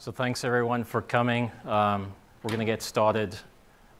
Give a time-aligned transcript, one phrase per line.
[0.00, 1.50] So thanks everyone for coming.
[1.66, 2.14] Um,
[2.44, 3.34] we're going to get started.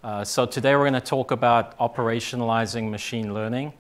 [0.05, 3.73] Uh, so today we're going to talk about operationalizing machine learning.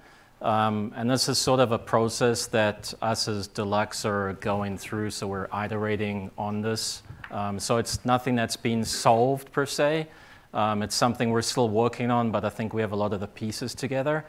[0.43, 5.11] Um, and this is sort of a process that us as Deluxe are going through,
[5.11, 7.05] so we're iterating on this.
[7.31, 10.09] Um, so it's nothing that's been solved per se.
[10.53, 13.21] Um, it's something we're still working on, but I think we have a lot of
[13.21, 14.25] the pieces together.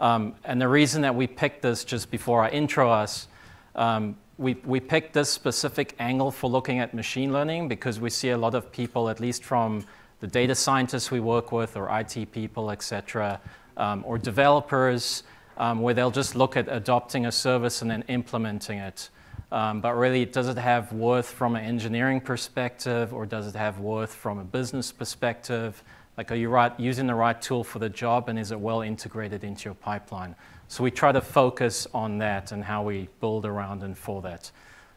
[0.00, 3.28] Um, and the reason that we picked this just before I intro us
[3.76, 8.30] um, we, we picked this specific angle for looking at machine learning because we see
[8.30, 9.84] a lot of people, at least from
[10.20, 13.40] the data scientists we work with, or IT people, et cetera,
[13.76, 15.24] um, or developers,
[15.56, 19.10] um, where they'll just look at adopting a service and then implementing it.
[19.50, 23.80] Um, but really, does it have worth from an engineering perspective, or does it have
[23.80, 25.82] worth from a business perspective?
[26.16, 28.82] Like, are you right, using the right tool for the job, and is it well
[28.82, 30.36] integrated into your pipeline?
[30.70, 34.50] So we try to focus on that and how we build around and for that.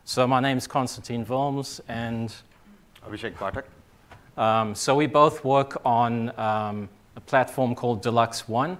[0.03, 2.35] So my name is Konstantin Wilms and
[3.07, 3.63] Abhishek Pathak.
[4.37, 8.77] Um, so we both work on um, a platform called Deluxe One,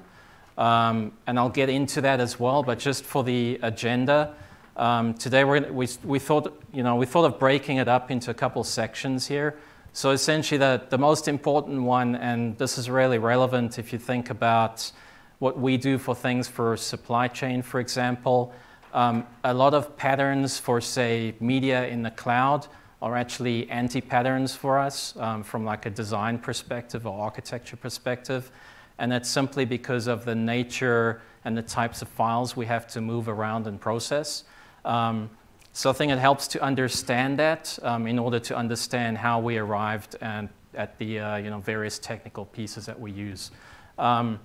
[0.57, 2.61] um, and I'll get into that as well.
[2.61, 4.35] But just for the agenda,
[4.75, 8.33] um, today we we thought you know we thought of breaking it up into a
[8.33, 9.57] couple sections here.
[9.93, 14.29] So essentially, the the most important one, and this is really relevant if you think
[14.29, 14.91] about
[15.41, 18.53] what we do for things for supply chain, for example.
[18.93, 22.67] Um, a lot of patterns for, say, media in the cloud
[23.01, 28.51] are actually anti-patterns for us um, from like a design perspective or architecture perspective.
[28.99, 33.01] And that's simply because of the nature and the types of files we have to
[33.01, 34.43] move around and process.
[34.85, 35.27] Um,
[35.73, 39.57] so I think it helps to understand that um, in order to understand how we
[39.57, 43.49] arrived and at the uh, you know, various technical pieces that we use.
[43.97, 44.39] Um,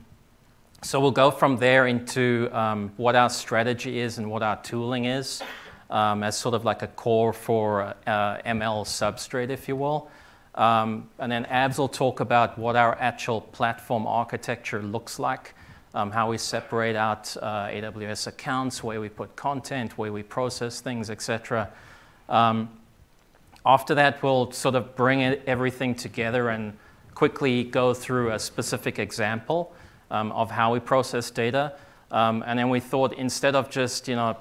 [0.87, 5.05] so we'll go from there into um, what our strategy is and what our tooling
[5.05, 5.43] is
[5.91, 10.09] um, as sort of like a core for uh, ML substrate, if you will.
[10.55, 15.55] Um, and then Abs will talk about what our actual platform architecture looks like,
[15.93, 20.81] um, how we separate out uh, AWS accounts, where we put content, where we process
[20.81, 21.69] things, etc.
[22.29, 22.71] Um,
[23.67, 26.79] after that, we'll sort of bring everything together and
[27.17, 29.75] quickly go through a specific example
[30.11, 31.73] um, of how we process data.
[32.11, 34.37] Um, and then we thought instead of just, you know,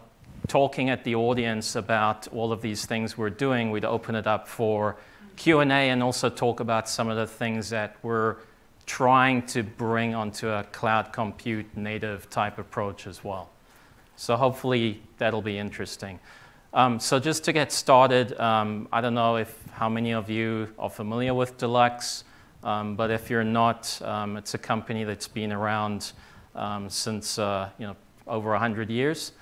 [0.47, 4.47] talking at the audience about all of these things we're doing, we'd open it up
[4.47, 4.95] for
[5.35, 8.37] Q&A and also talk about some of the things that we're
[8.85, 13.49] trying to bring onto a cloud compute native type approach as well.
[14.15, 16.19] So hopefully that'll be interesting.
[16.73, 20.73] Um, so just to get started, um, I don't know if how many of you
[20.77, 22.23] are familiar with Deluxe.
[22.65, 26.11] Um, but if you're not, um, it's a company that's been around
[26.55, 27.95] um, since uh, you know
[28.27, 29.33] over 100 years.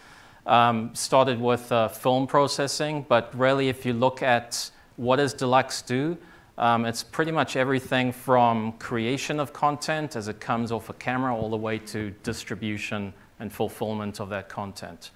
[0.46, 5.82] Um, started with uh, film processing, but really, if you look at what does Deluxe
[5.82, 6.18] do,
[6.58, 11.34] um, it's pretty much everything from creation of content as it comes off a camera
[11.34, 15.12] all the way to distribution and fulfillment of that content.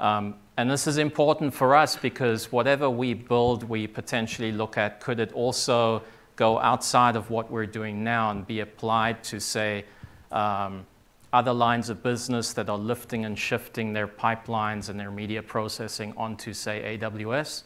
[0.00, 5.00] Um, and this is important for us because whatever we build, we potentially look at
[5.00, 6.02] could it also
[6.36, 9.84] go outside of what we're doing now and be applied to, say,
[10.30, 10.86] um,
[11.32, 16.12] other lines of business that are lifting and shifting their pipelines and their media processing
[16.16, 17.62] onto, say, AWS?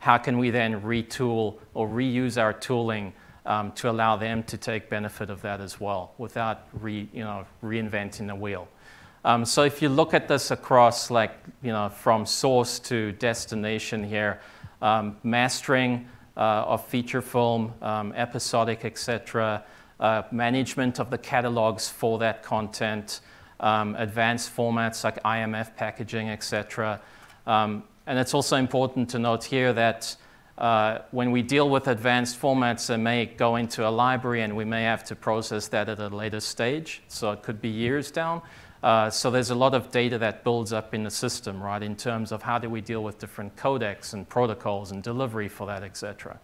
[0.00, 3.12] How can we then retool or reuse our tooling
[3.46, 7.46] um, to allow them to take benefit of that as well without re, you know,
[7.62, 8.68] reinventing the wheel?
[9.24, 14.04] Um, so if you look at this across, like, you know, from source to destination
[14.04, 14.40] here,
[14.82, 16.06] um, mastering
[16.40, 19.64] of feature film, um, episodic, etc.,
[19.98, 23.20] uh, management of the catalogs for that content,
[23.60, 27.00] um, advanced formats like IMF packaging, etc.
[27.46, 30.16] Um, and it's also important to note here that
[30.58, 34.64] uh, when we deal with advanced formats, it may go into a library and we
[34.64, 37.02] may have to process that at a later stage.
[37.08, 38.42] So it could be years down.
[38.82, 41.96] Uh, so there's a lot of data that builds up in the system, right, in
[41.96, 45.82] terms of how do we deal with different codecs and protocols and delivery for that,
[45.82, 46.38] etc.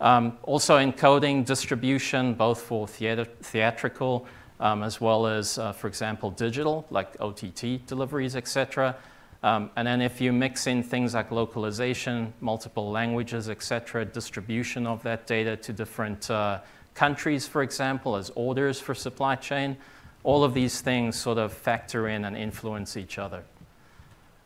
[0.00, 4.26] Um, also encoding distribution, both for theater, theatrical
[4.60, 8.96] um, as well as, uh, for example, digital, like OTT deliveries, etc.
[9.42, 15.02] Um, and then if you mix in things like localization, multiple languages, etc., distribution of
[15.02, 16.60] that data to different uh,
[16.94, 19.76] countries, for example, as orders for supply chain,
[20.24, 23.44] all of these things sort of factor in and influence each other.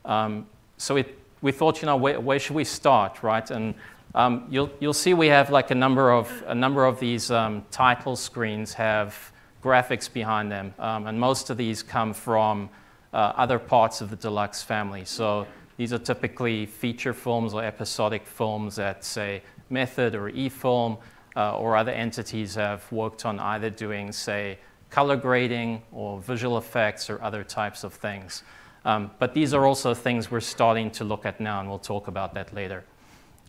[0.05, 0.47] Um,
[0.77, 3.51] so it, we thought, you know, where, where, should we start, right?
[3.51, 3.75] And
[4.15, 7.65] um, you'll, you'll see we have like a number of, a number of these um,
[7.71, 9.33] title screens have
[9.63, 10.75] graphics behind them.
[10.79, 12.69] Um, and most of these come from
[13.13, 15.05] uh, other parts of the Deluxe family.
[15.05, 15.47] So
[15.79, 20.99] These are typically feature films or episodic films that, say, Method or eFilm
[21.37, 24.59] uh, or other entities have worked on either doing, say,
[24.91, 28.43] color grading or visual effects or other types of things.
[28.85, 32.09] Um, but these are also things we're starting to look at now, and we'll talk
[32.09, 32.85] about that later.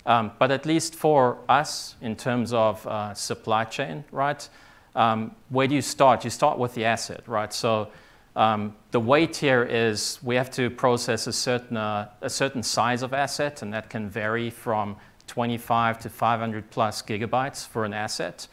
[0.06, 4.48] Um, but at least for us, in terms of uh, supply chain, right?
[4.96, 6.24] Um, where do you start?
[6.24, 7.54] You start with the asset, right?
[7.54, 7.90] So
[8.36, 13.02] um, the weight here is we have to process a certain, uh, a certain size
[13.02, 14.96] of asset, and that can vary from
[15.28, 18.48] 25 to 500 plus gigabytes for an asset.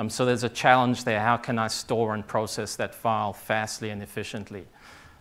[0.00, 1.20] Um, so there's a challenge there.
[1.20, 4.64] How can I store and process that file fastly and efficiently?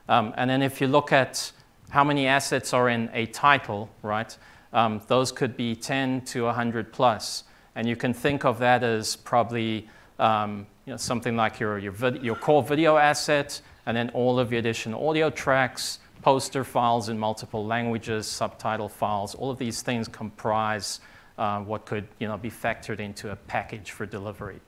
[0.07, 1.51] Um, and then if you look at
[1.89, 4.37] how many assets are in a title, right?
[4.71, 7.43] Um, those could be 10 to 100 plus.
[7.75, 11.91] And you can think of that as probably um, you know, something like your, your,
[11.91, 17.09] vid- your core video asset, and then all of your additional audio tracks, poster files
[17.09, 19.35] in multiple languages, subtitle files.
[19.35, 21.01] All of these things comprise
[21.37, 24.61] uh, what could you know, be factored into a package for delivery.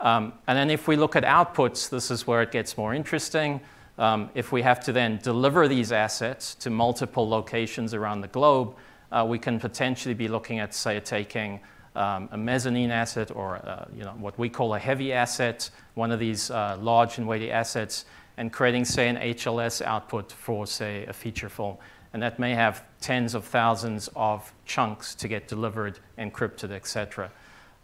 [0.00, 3.60] Um, and then if we look at outputs, this is where it gets more interesting.
[3.98, 8.76] Um, if we have to then deliver these assets to multiple locations around the globe,
[9.10, 11.60] uh, we can potentially be looking at, say, taking
[11.96, 16.12] um, a mezzanine asset or uh, you know, what we call a heavy asset, one
[16.12, 18.04] of these uh, large and weighty assets,
[18.36, 21.76] and creating, say, an HLS output for, say, a feature film.
[22.12, 27.32] And that may have tens of thousands of chunks to get delivered, encrypted, etc.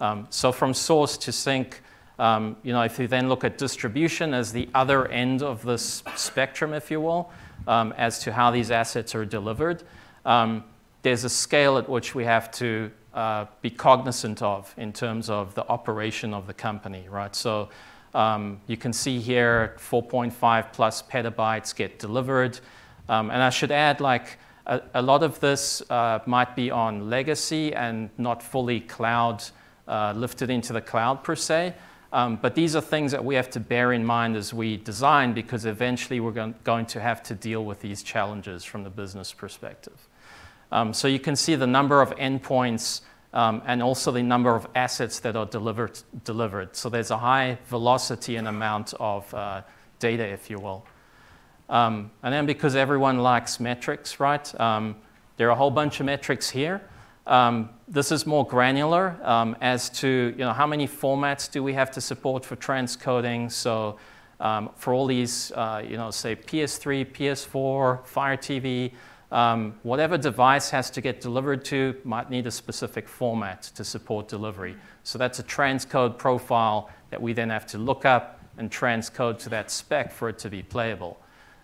[0.01, 1.83] Um, so from source to sink,
[2.19, 6.03] um, you know, if you then look at distribution as the other end of this
[6.17, 7.31] spectrum, if you will,
[7.67, 9.83] um, as to how these assets are delivered,
[10.25, 10.65] um,
[11.03, 15.55] there's a scale at which we have to uh, be cognizant of in terms of
[15.55, 17.35] the operation of the company, right?
[17.35, 17.69] So
[18.15, 22.59] um, you can see here 4.5 plus petabytes get delivered.
[23.09, 27.11] Um, and I should add, like, a, a lot of this uh, might be on
[27.11, 29.45] legacy and not fully cloud
[29.87, 31.75] uh, lifted into the cloud per se.
[32.15, 35.33] Um, but these are things that we have to bear in mind as we design
[35.33, 40.09] because eventually we're going to have to deal with these challenges from the business perspective.
[40.71, 43.01] Um, so you can see the number of endpoints
[43.33, 45.99] um, and also the number of assets that are delivered.
[46.23, 46.77] delivered.
[46.77, 49.63] So there's a high velocity and amount of uh,
[49.99, 50.87] data, if you will.
[51.69, 54.61] Um, and then because everyone likes metrics, right?
[54.61, 54.95] Um,
[55.37, 56.81] there are a whole bunch of metrics here.
[57.27, 61.73] Um, this is more granular um, as to you know, how many formats do we
[61.73, 63.51] have to support for transcoding.
[63.51, 63.99] So
[64.41, 68.93] um, for all these, uh, you know, say PS3, PS4, Fire TV,
[69.33, 74.29] um, whatever device has to get delivered to might need a specific format to support
[74.29, 74.77] delivery.
[75.03, 79.49] So that's a transcode profile that we then have to look up and transcode to
[79.49, 81.19] that spec for it to be playable.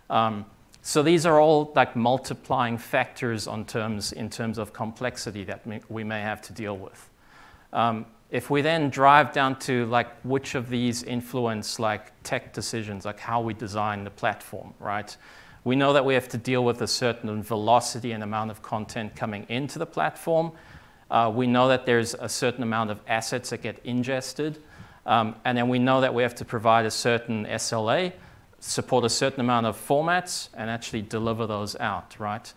[0.09, 0.47] Um,
[0.83, 6.05] so these are all like multiplying factors on terms, in terms of complexity that we
[6.05, 7.11] may have to deal with.
[7.73, 13.05] Um, if we then drive down to like which of these influence like tech decisions,
[13.05, 15.17] like how we design the platform, right?
[15.65, 19.15] We know that we have to deal with a certain velocity and amount of content
[19.15, 20.53] coming into the platform.
[21.11, 24.63] Uh, we know that there's a certain amount of assets that get ingested.
[25.05, 28.13] Um, and then we know that we have to provide a certain SLA,
[28.61, 32.53] support a certain amount of formats, and actually deliver those out, right?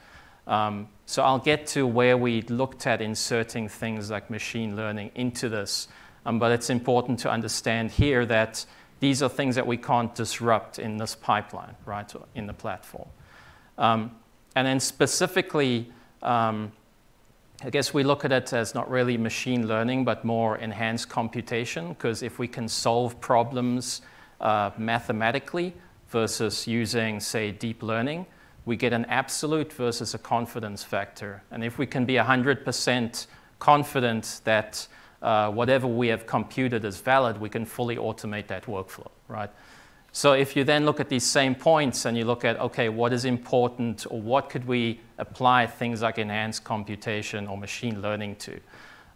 [0.45, 5.49] Um, so I'll get to where we looked at inserting things like machine learning into
[5.49, 5.87] this.
[6.25, 8.65] Um, but it's important to understand here that
[8.99, 13.09] these are things that we can't disrupt in this pipeline, right, in the platform.
[13.77, 14.11] Um,
[14.55, 16.71] and then specifically, um,
[17.63, 21.89] I guess we look at it as not really machine learning, but more enhanced computation,
[21.89, 24.01] because if we can solve problems
[24.41, 25.73] uh, mathematically
[26.13, 28.25] versus using, say, deep learning,
[28.65, 31.43] we get an absolute versus a confidence factor.
[31.51, 33.27] And if we can be 100%
[33.59, 34.87] confident that
[35.21, 39.49] uh, whatever we have computed is valid, we can fully automate that workflow, right?
[40.11, 43.11] So if you then look at these same points and you look at, okay, what
[43.11, 48.59] is important or what could we apply things like enhanced computation or machine learning to?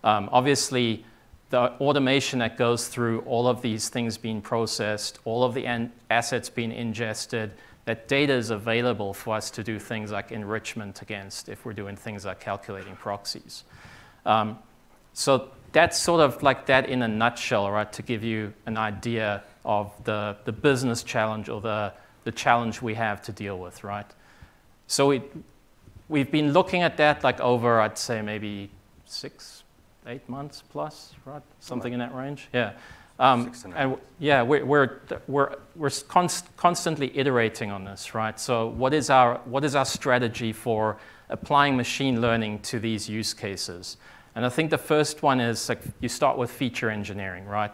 [0.03, 1.05] Um, obviously,
[1.49, 6.49] the automation that goes through all of these things being processed, all of the assets
[6.49, 7.51] being ingested,
[7.85, 11.95] that data is available for us to do things like enrichment against if we're doing
[11.95, 13.63] things like calculating proxies.
[14.25, 14.59] Um,
[15.13, 19.43] so that's sort of like that in a nutshell, right, to give you an idea
[19.63, 21.93] of the, the business challenge or the,
[22.25, 24.05] the challenge we have to deal with, right?
[24.87, 25.21] So we,
[26.09, 28.69] we've been looking at that like over, I'd say, maybe
[29.05, 29.56] six,
[30.07, 31.41] eight months plus, right?
[31.59, 32.47] Something in that range.
[32.53, 32.73] Yeah.
[33.19, 38.39] Um, and yeah, we're, we're, we're, we're const- constantly iterating on this, right?
[38.39, 40.97] So what is our, what is our strategy for
[41.29, 43.97] applying machine learning to these use cases.
[44.35, 47.73] And I think the first one is like you start with feature engineering, right?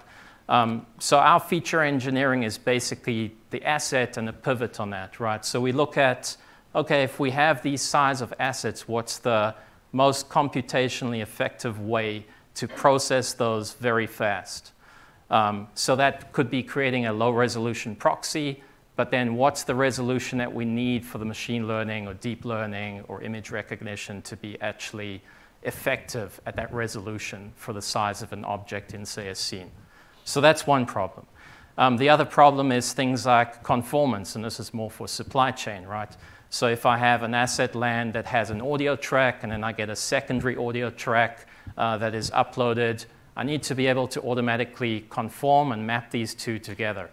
[0.50, 5.44] Um, so our feature engineering is basically the asset and the pivot on that, right?
[5.46, 6.36] So we look at,
[6.76, 9.56] okay, if we have these size of assets, what's the
[9.94, 14.74] most computationally effective way to process those very fast?
[15.30, 18.62] Um, so that could be creating a low resolution proxy,
[18.96, 23.04] but then what's the resolution that we need for the machine learning or deep learning
[23.08, 25.22] or image recognition to be actually
[25.64, 29.72] effective at that resolution for the size of an object in, say, a scene?
[30.26, 31.26] So that's one problem.
[31.78, 35.84] Um, the other problem is things like conformance, and this is more for supply chain,
[35.86, 36.16] right?
[36.54, 39.72] So if I have an asset land that has an audio track and then I
[39.72, 44.22] get a secondary audio track uh, that is uploaded, I need to be able to
[44.22, 47.10] automatically conform and map these two together.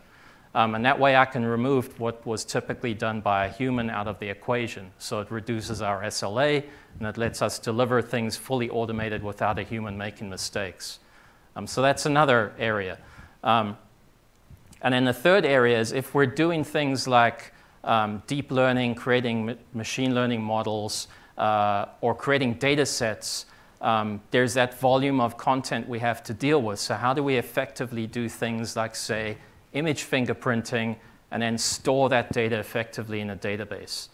[0.54, 4.06] Um, and that way I can remove what was typically done by a human out
[4.06, 4.90] of the equation.
[4.99, 6.62] So it reduces our SLA
[6.99, 10.99] and it lets us deliver things fully automated without a human making mistakes.
[11.56, 12.99] Um, so that's another area.
[13.42, 13.78] Um,
[14.82, 19.56] and then the third area is if we're doing things like um, deep learning, creating
[19.72, 21.08] machine learning models,
[21.38, 23.46] uh, or creating data sets,
[23.80, 26.78] um, there's that volume of content we have to deal with.
[26.78, 29.38] So, how do we effectively do things like, say,
[29.72, 30.96] image fingerprinting
[31.30, 34.08] and then store that data effectively in a database?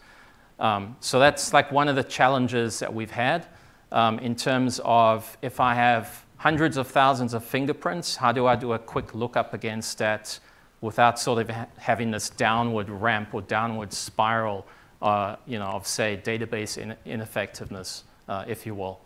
[0.59, 3.45] Um, so, that's like one of the challenges that we've had
[3.91, 8.15] um, in terms of if I have hundreds of thousands of fingerprints.
[8.15, 10.39] How do I do a quick lookup against that
[10.81, 14.65] without sort of ha- having this downward ramp or downward spiral,
[15.01, 18.99] uh, you know, of say database in- ineffectiveness, uh, if you will.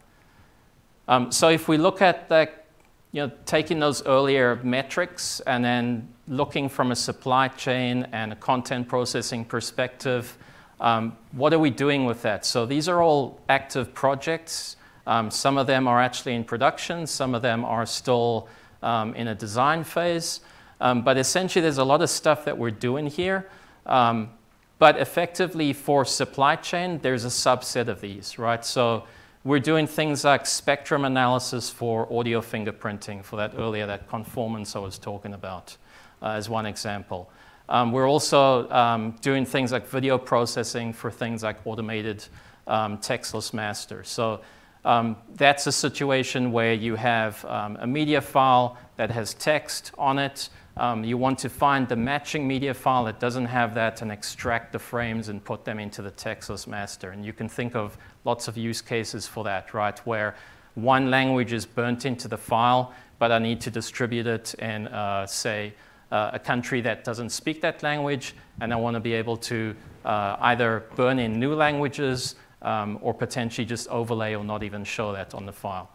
[1.08, 2.66] Um, so if we look at that,
[3.12, 8.36] you know, taking those earlier metrics and then looking from a supply chain and a
[8.36, 10.38] content processing perspective,
[10.80, 12.46] um, what are we doing with that?
[12.46, 14.78] So these are all active projects.
[15.06, 18.48] Um, some of them are actually in production, some of them are still
[18.82, 20.42] um, in a design phase.
[20.82, 23.48] Um, but essentially, there's a lot of stuff that we're doing here.
[23.86, 24.32] Um,
[24.80, 28.66] but effectively, for supply chain, there's a subset of these, right?
[28.66, 29.04] So
[29.44, 34.80] we're doing things like spectrum analysis for audio fingerprinting, for that earlier, that conformance I
[34.80, 35.78] was talking about,
[36.20, 37.30] uh, as one example.
[37.70, 42.26] Um, we're also um, doing things like video processing for things like automated
[42.66, 44.04] um, textless master.
[44.04, 44.42] So
[44.84, 50.18] um, that's a situation where you have um, a media file that has text on
[50.18, 50.50] it.
[50.78, 54.72] Um, you want to find the matching media file that doesn't have that and extract
[54.72, 57.12] the frames and put them into the textless master.
[57.12, 60.00] And you can think of lots of use cases for that, right?
[60.06, 60.36] Where
[60.76, 65.28] one language is burnt into the file, but I need to distribute it in, uh,
[65.28, 65.74] say,
[66.12, 69.76] uh, a country that doesn't speak that language, and I want to be able to
[70.06, 75.14] uh, either burn in new languages um, or potentially just overlay or not even show
[75.14, 75.90] that on the file.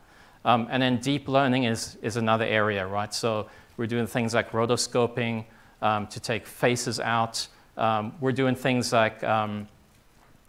[0.45, 3.13] Um, and then deep learning is, is another area, right?
[3.13, 5.45] So we're doing things like rotoscoping
[5.83, 7.47] um, to take faces out.
[7.77, 9.69] Um, we're doing things like um,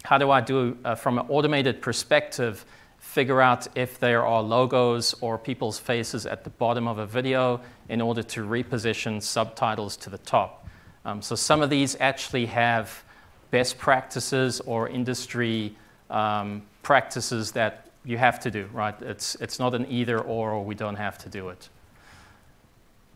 [0.03, 2.65] how do I do, uh, from an automated perspective,
[2.98, 7.62] figure out if there are logos or people's faces at the bottom of a video
[7.89, 10.67] in order to reposition subtitles to the top.
[11.05, 13.03] Um, so some of these actually have
[13.51, 15.75] best practices or industry
[16.10, 19.00] um, practices that you have to do, right?
[19.01, 21.69] It's, it's not an either or, or we don't have to do it.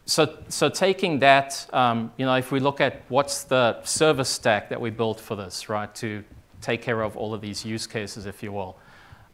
[0.05, 4.69] So, so taking that, um, you know, if we look at what's the service stack
[4.69, 6.23] that we built for this, right, to
[6.61, 8.77] take care of all of these use cases, if you will.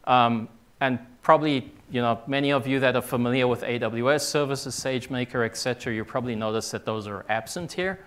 [0.04, 0.48] Um,
[0.80, 5.56] and probably, you know, many of you that are familiar with AWS services, SageMaker, et
[5.56, 8.00] cetera, you probably notice that those are absent here.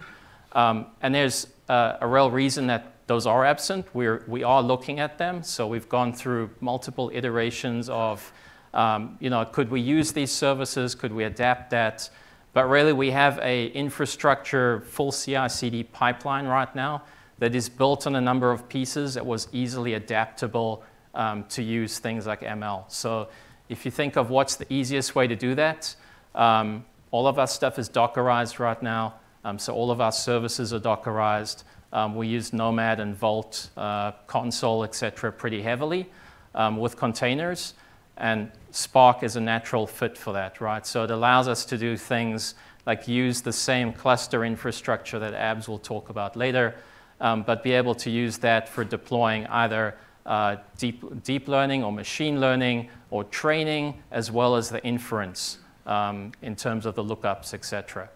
[0.53, 3.85] Um, and there's uh, a real reason that those are absent.
[3.93, 5.43] We're, we are looking at them.
[5.43, 8.31] So we've gone through multiple iterations of,
[8.73, 10.95] um, you know, could we use these services?
[10.95, 12.09] Could we adapt that?
[12.53, 17.03] But really, we have a infrastructure full CI/CD pipeline right now
[17.39, 21.99] that is built on a number of pieces that was easily adaptable um, to use
[21.99, 22.89] things like ML.
[22.91, 23.29] So
[23.69, 25.95] if you think of what's the easiest way to do that,
[26.35, 29.15] um, all of our stuff is Dockerized right now.
[29.43, 31.63] Um, so all of our services are Dockerized.
[31.93, 36.09] Um, we use Nomad and Vault, uh, Consul, etc., pretty heavily
[36.55, 37.73] um, with containers,
[38.21, 40.85] and Spark is a natural fit for that, right?
[40.85, 45.67] So it allows us to do things like use the same cluster infrastructure that Abs
[45.67, 46.75] will talk about later,
[47.19, 51.91] um, but be able to use that for deploying either uh, deep, deep learning or
[51.91, 57.55] machine learning or training, as well as the inference um, in terms of the lookups,
[57.55, 58.07] etc.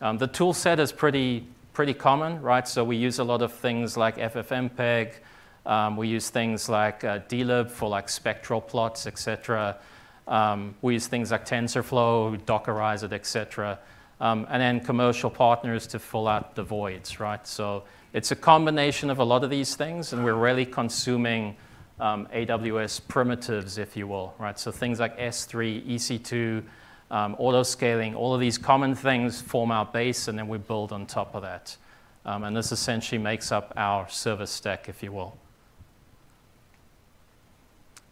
[0.00, 2.66] Um, the tool set is pretty pretty common, right?
[2.66, 5.14] So we use a lot of things like FFmpeg,
[5.66, 9.76] Um, we use things like uh, dlib for like spectral plots, etc.
[10.26, 13.78] Um, we use things like TensorFlow, Dockerize it, etc.
[14.20, 17.46] Um, and then commercial partners to fill out the voids, right?
[17.46, 21.56] So it's a combination of a lot of these things, and we're really consuming
[21.98, 24.58] um, AWS primitives, if you will, right?
[24.58, 26.62] So things like S3, EC2,
[27.10, 30.92] um, auto scaling, all of these common things form our base, and then we build
[30.92, 31.76] on top of that.
[32.24, 35.36] Um, and this essentially makes up our service stack, if you will.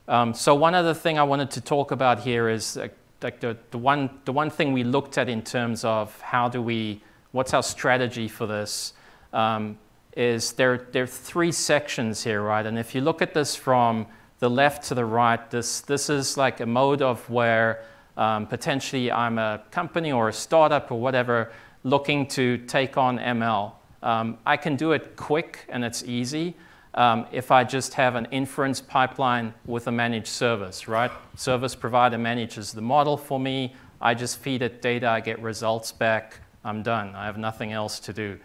[0.09, 2.89] Um, so one other thing I wanted to talk about here is uh,
[3.23, 6.63] like the, the, one, the one thing we looked at in terms of how do
[6.63, 8.95] we, what's our strategy for this,
[9.35, 9.79] um,
[10.17, 12.65] is there, there are three sections here, right?
[12.65, 14.07] And if you look at this from
[14.39, 17.85] the left to the right, this, this is like a mode of where
[18.17, 21.53] um, potentially I'm a company or a startup or whatever
[21.85, 23.73] looking to take on ML.
[24.03, 26.55] Um, I can do it quick and it's easy
[26.99, 31.13] um, if I just have an inference pipeline with a managed service, right?
[31.37, 33.73] Service provider manages the model for me.
[34.01, 37.15] I just feed it data, I get results back, I'm done.
[37.15, 38.41] I have nothing else to do.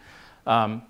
[0.46, 0.82] Um,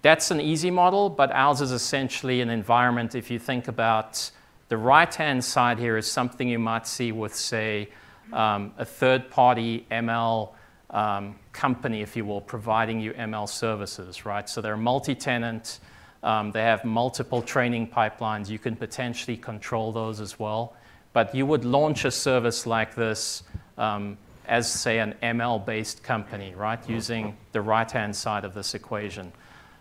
[0.00, 3.16] that's an easy model, but ours is essentially an environment.
[3.16, 4.30] If you think about
[4.68, 7.88] the right hand side here, is something you might see with, say,
[8.32, 10.50] um, a third party ML
[10.90, 14.48] um, company, if you will, providing you ML services, right?
[14.48, 15.80] So they're multi tenant.
[16.22, 18.48] Um, they have multiple training pipelines.
[18.48, 20.74] You can potentially control those as well.
[21.12, 23.42] But you would launch a service like this
[23.76, 26.86] um, as, say, an ML based company, right?
[26.88, 29.32] Using the right hand side of this equation.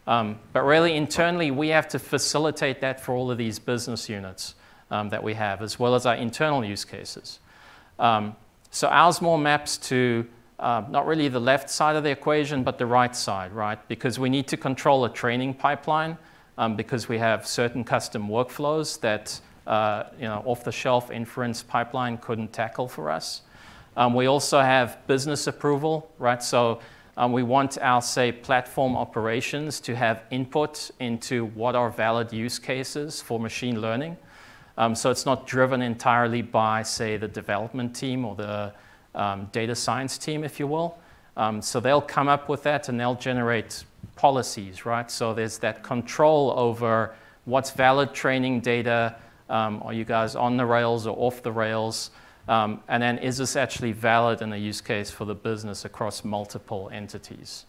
[0.06, 4.56] Um, but really, internally, we have to facilitate that for all of these business units
[4.90, 7.40] um, that we have, as well as our internal use cases.
[8.00, 8.36] Um,
[8.72, 10.28] so ours more maps to
[10.60, 13.80] uh, not really the left side of the equation, but the right side, right?
[13.88, 16.18] Because we need to control a training pipeline
[16.58, 22.54] um, because we have certain custom workflows that uh, you know, off-the-shelf inference pipeline couldn't
[22.54, 23.42] tackle for us.
[23.98, 26.42] Um, we also have business approval, right?
[26.42, 26.80] So
[27.18, 32.60] um, we want our, say, platform operations to have input into what are valid use
[32.60, 34.18] cases for machine learning.
[34.78, 38.74] Um, so it's not driven entirely by, say, the development team or the
[39.18, 40.98] um, data science team, if you will.
[41.36, 43.84] Um, so they'll come up with that and they'll generate
[44.16, 45.12] policies, right?
[45.12, 47.14] So there's that control over
[47.46, 49.16] what's valid training data.
[49.50, 52.12] Um, are you guys on the rails or off the rails?
[52.48, 56.24] Um, and then is this actually valid in a use case for the business across
[56.24, 57.66] multiple entities?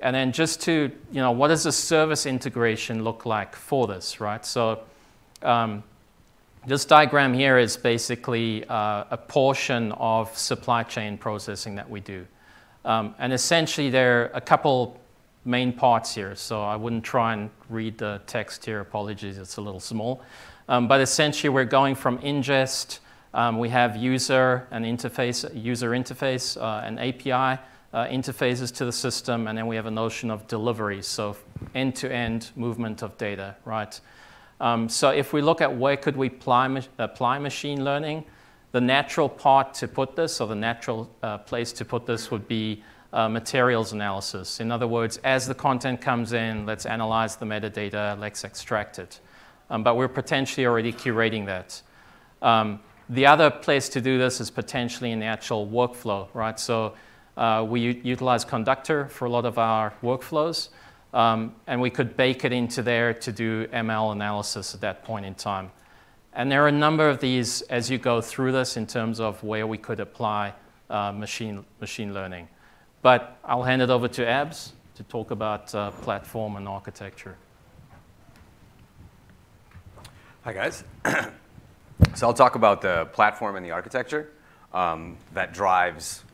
[0.00, 4.20] And then just to, you know, what does the service integration look like for this,
[4.20, 4.44] right?
[4.44, 4.80] So
[5.42, 5.82] um,
[6.68, 12.26] this diagram here is basically uh, a portion of supply chain processing that we do.
[12.84, 15.00] Um, and essentially, there are a couple
[15.46, 18.80] main parts here, so I wouldn't try and read the text here.
[18.80, 20.22] Apologies, it's a little small.
[20.68, 22.98] Um, but essentially, we're going from ingest.
[23.32, 27.60] Um, we have user and interface, user interface, uh, and API
[27.94, 31.34] uh, interfaces to the system, and then we have a notion of delivery, so
[31.74, 33.98] end-to-end movement of data, right?
[34.60, 38.24] Um, so if we look at where could we apply, apply machine learning,
[38.72, 42.46] the natural part to put this, or the natural uh, place to put this, would
[42.48, 44.60] be uh, materials analysis.
[44.60, 49.20] In other words, as the content comes in, let's analyze the metadata, let's extract it.
[49.70, 51.80] Um, but we're potentially already curating that.
[52.42, 56.60] Um, the other place to do this is potentially in the actual workflow, right?
[56.60, 56.94] So
[57.36, 60.68] uh, we utilize Conductor for a lot of our workflows,
[61.14, 65.24] um, and we could bake it into there to do ML analysis at that point
[65.24, 65.70] in time.
[66.34, 69.42] And there are a number of these as you go through this in terms of
[69.42, 70.54] where we could apply
[70.90, 72.48] uh, machine, machine learning.
[73.02, 77.36] But I'll hand it over to Abs to talk about uh, platform and architecture.
[80.42, 80.84] Hi, guys.
[82.14, 84.30] so I'll talk about the platform and the architecture
[84.72, 86.24] um, that drives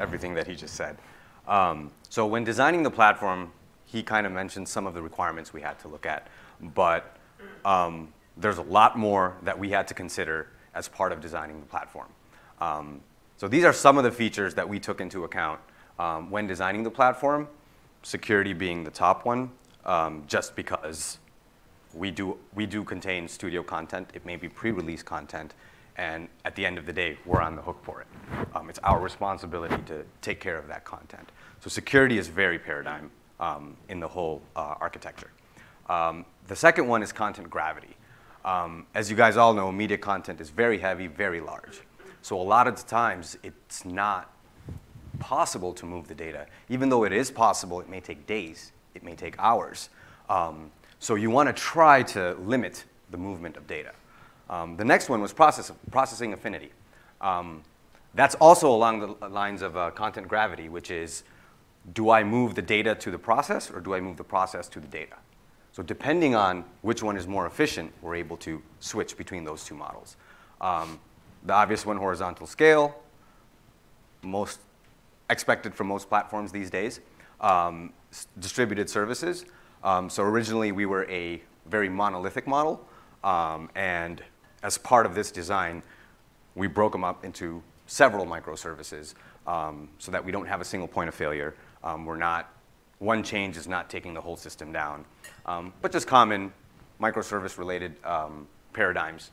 [0.00, 0.96] everything that he just said.
[1.48, 3.52] Um, so when designing the platform,
[3.84, 6.28] he kind of mentioned some of the requirements we had to look at.
[6.60, 7.16] But
[7.64, 11.66] um, there's a lot more that we had to consider as part of designing the
[11.66, 12.08] platform.
[12.60, 13.00] Um,
[13.36, 15.60] so these are some of the features that we took into account
[15.98, 17.48] um, when designing the platform,
[18.02, 19.50] security being the top one,
[19.84, 21.18] um, just because
[21.94, 24.10] we do, we do contain studio content.
[24.12, 25.54] It may be pre-release content,
[25.96, 28.06] and at the end of the day, we're on the hook for it.
[28.54, 31.30] Um, it's our responsibility to take care of that content.
[31.60, 35.30] So security is very paradigm um, in the whole uh, architecture.
[35.88, 37.96] Um, the second one is content gravity.
[38.44, 41.80] Um, as you guys all know, media content is very heavy, very large.
[42.22, 44.32] So a lot of the times, it's not
[45.18, 46.46] possible to move the data.
[46.68, 49.90] Even though it is possible, it may take days, it may take hours.
[50.28, 53.92] Um, so you want to try to limit the movement of data.
[54.50, 56.70] Um, the next one was process, processing affinity.
[57.20, 57.62] Um,
[58.14, 61.24] that's also along the lines of uh, content gravity, which is
[61.92, 64.80] do I move the data to the process or do I move the process to
[64.80, 65.16] the data?
[65.72, 69.74] So depending on which one is more efficient, we're able to switch between those two
[69.74, 70.16] models.
[70.60, 70.98] Um,
[71.44, 73.00] the obvious one, horizontal scale,
[74.22, 74.60] most
[75.30, 77.00] expected from most platforms these days.
[77.40, 77.92] Um,
[78.40, 79.44] distributed services.
[79.84, 82.84] Um, so originally we were a very monolithic model,
[83.22, 84.22] um, and
[84.62, 85.82] as part of this design,
[86.54, 89.14] we broke them up into several microservices
[89.46, 91.54] um, so that we don't have a single point of failure.
[91.82, 92.52] Um, we're not,
[92.98, 95.04] one change is not taking the whole system down,
[95.46, 96.52] um, but just common
[97.00, 99.30] microservice related um, paradigms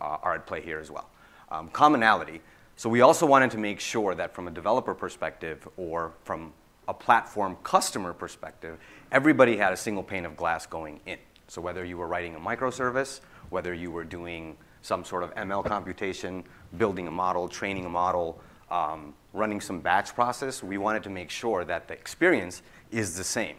[0.00, 1.08] uh, are at play here as well.
[1.50, 2.40] Um, commonality.
[2.76, 6.52] So we also wanted to make sure that from a developer perspective or from
[6.88, 8.78] a platform customer perspective,
[9.12, 11.18] everybody had a single pane of glass going in.
[11.46, 15.64] So whether you were writing a microservice, whether you were doing some sort of ML
[15.64, 16.44] computation,
[16.76, 21.28] building a model, training a model, um, running some batch process, we wanted to make
[21.28, 23.56] sure that the experience is the same.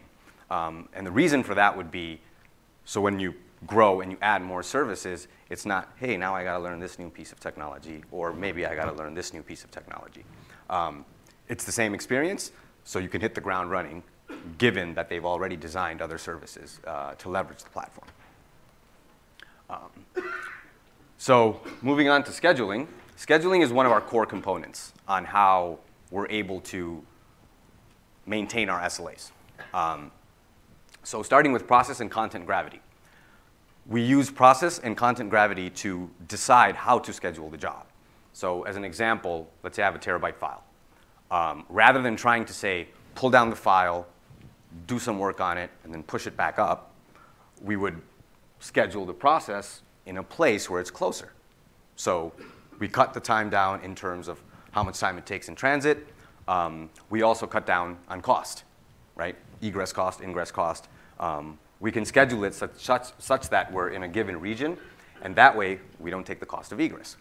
[0.50, 2.20] Um, and the reason for that would be
[2.84, 3.34] so when you
[3.66, 6.98] grow and you add more services, it's not, hey, now I got to learn this
[6.98, 10.24] new piece of technology, or maybe I got to learn this new piece of technology.
[10.70, 11.04] Um,
[11.48, 12.52] it's the same experience,
[12.84, 14.02] so you can hit the ground running,
[14.58, 18.08] given that they've already designed other services uh, to leverage the platform.
[19.68, 20.24] Um,
[21.18, 25.78] so moving on to scheduling, scheduling is one of our core components on how
[26.10, 27.02] we're able to
[28.26, 29.30] maintain our SLAs.
[29.72, 30.10] Um,
[31.02, 32.80] so starting with process and content gravity.
[33.86, 37.86] We use process and content gravity to decide how to schedule the job.
[38.32, 40.64] So as an example, let's say I have a terabyte file.
[41.30, 44.06] Um, rather than trying to say, pull down the file,
[44.86, 46.92] do some work on it, and then push it back up,
[47.62, 48.00] we would
[48.58, 51.32] schedule the process in a place where it's closer.
[51.94, 52.32] So
[52.78, 54.40] we cut the time down in terms of
[54.72, 56.06] how much time it takes in transit.
[56.48, 58.64] Um, we also cut down on cost,
[59.14, 59.36] right?
[59.62, 60.88] Egress cost, ingress cost.
[61.18, 64.76] Um, we can schedule it such, such, such, that we're in a given region,
[65.22, 67.16] and that way we don't take the cost of egress.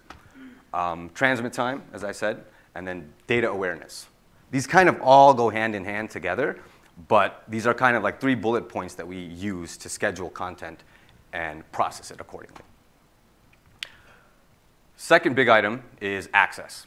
[0.73, 2.43] Um, transmit time, as I said,
[2.75, 4.07] and then data awareness.
[4.51, 6.59] These kind of all go hand in hand together,
[7.07, 10.83] but these are kind of like three bullet points that we use to schedule content
[11.33, 12.61] and process it accordingly.
[14.97, 16.85] Second big item is access.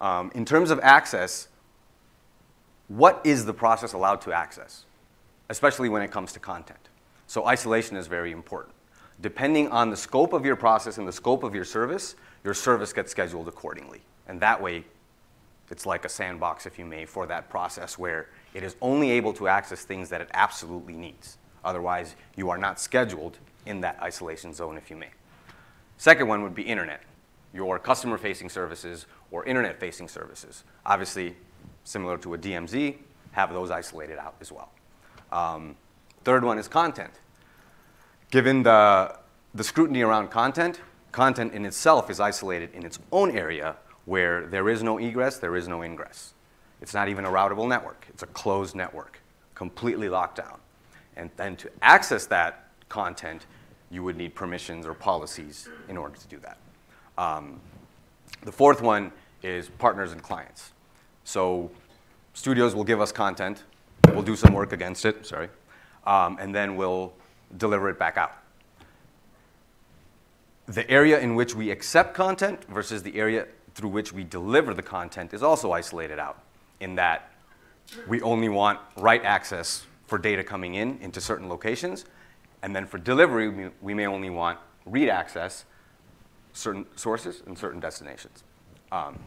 [0.00, 1.48] Um, in terms of access,
[2.88, 4.84] what is the process allowed to access,
[5.50, 6.88] especially when it comes to content?
[7.26, 8.74] So isolation is very important.
[9.20, 12.92] Depending on the scope of your process and the scope of your service, your service
[12.92, 14.00] gets scheduled accordingly.
[14.28, 14.84] And that way,
[15.70, 19.34] it's like a sandbox, if you may, for that process where it is only able
[19.34, 21.36] to access things that it absolutely needs.
[21.64, 25.10] Otherwise, you are not scheduled in that isolation zone, if you may.
[25.98, 27.02] Second one would be internet,
[27.52, 30.64] your customer-facing services or internet-facing services.
[30.86, 31.36] Obviously,
[31.84, 32.96] similar to a DMZ,
[33.32, 34.70] have those isolated out as well.
[35.32, 35.76] Um,
[36.24, 37.12] third one is content.
[38.30, 39.16] Given the,
[39.54, 40.80] the scrutiny around content,
[41.10, 45.56] content in itself is isolated in its own area where there is no egress, there
[45.56, 46.34] is no ingress.
[46.80, 48.06] It's not even a routable network.
[48.08, 49.20] It's a closed network,
[49.54, 50.60] completely locked down.
[51.16, 53.46] And then to access that content,
[53.90, 56.58] you would need permissions or policies in order to do that.
[57.16, 57.60] Um,
[58.42, 60.72] the fourth one is partners and clients.
[61.24, 61.70] So
[62.34, 63.64] studios will give us content,
[64.08, 65.48] we'll do some work against it, sorry,
[66.06, 67.12] um, and then we'll
[67.56, 68.32] deliver it back out.
[70.66, 74.82] The area in which we accept content versus the area through which we deliver the
[74.82, 76.42] content is also isolated out
[76.80, 77.32] in that
[78.06, 82.04] we only want write access for data coming in into certain locations,
[82.62, 85.64] and then for delivery, we may only want read access,
[86.52, 88.42] certain sources and certain destinations.
[88.90, 89.18] Um,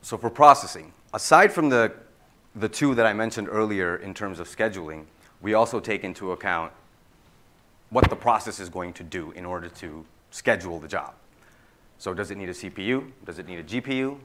[0.00, 1.92] so for processing, aside from the,
[2.56, 5.04] the two that I mentioned earlier in terms of scheduling,
[5.40, 6.72] we also take into account
[7.90, 11.14] what the process is going to do in order to schedule the job.
[11.98, 13.12] So does it need a CPU?
[13.24, 14.18] Does it need a GPU?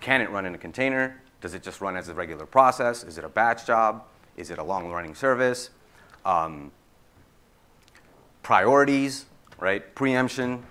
[0.00, 1.20] Can it run in a container?
[1.40, 3.04] Does it just run as a regular process?
[3.04, 4.04] Is it a batch job?
[4.36, 5.70] Is it a long-running service?
[6.24, 6.72] Um,
[8.42, 9.26] priorities,
[9.58, 9.94] right?
[9.94, 10.64] Preemption,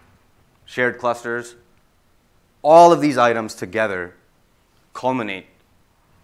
[0.66, 1.56] shared clusters.
[2.62, 4.16] All of these items together
[4.94, 5.48] culminate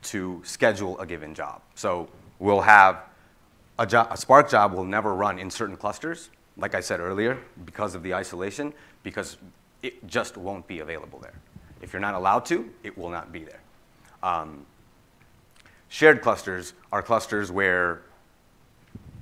[0.03, 1.61] to schedule a given job.
[1.75, 3.03] So we'll have
[3.77, 7.95] a, a Spark job will never run in certain clusters, like I said earlier, because
[7.95, 8.73] of the isolation,
[9.03, 9.37] because
[9.81, 11.33] it just won't be available there.
[11.81, 13.61] If you're not allowed to, it will not be there.
[14.21, 14.65] Um,
[15.91, 18.03] Shared clusters are clusters where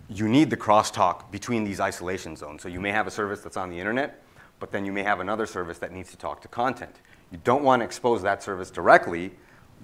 [0.07, 2.61] you need the crosstalk between these isolation zones.
[2.61, 4.21] So you may have a service that's on the internet,
[4.59, 6.95] but then you may have another service that needs to talk to content.
[7.31, 9.31] You don't want to expose that service directly,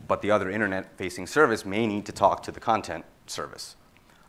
[0.07, 3.75] but the other internet-facing service may need to talk to the content service.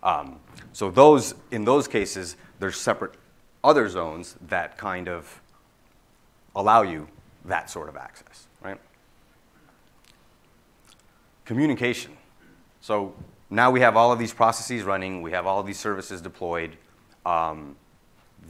[0.03, 0.41] Um,
[0.73, 3.17] so those, in those cases, there's separate
[3.63, 5.43] other zones that kind of
[6.55, 7.07] allow you
[7.45, 8.81] that sort of access, right?
[11.45, 12.17] Communication.
[12.87, 13.13] So
[13.51, 16.77] now we have all of these processes running, we have all of these services deployed.
[17.25, 17.75] Um,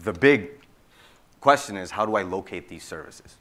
[0.03, 0.51] the big
[1.41, 3.37] question is how do I locate these services?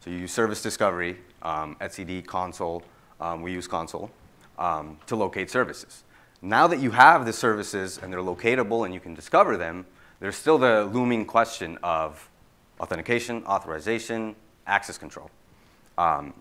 [0.00, 2.82] So you use service discovery, um, etcd, Consul,
[3.20, 4.10] um, we use Consul,
[4.58, 6.04] um, to locate services.
[6.40, 9.84] Now that you have the services and they're locatable and you can discover them,
[10.18, 12.26] there's still the looming question of
[12.80, 14.34] authentication, authorization,
[14.66, 15.30] access control.
[15.98, 16.32] Um,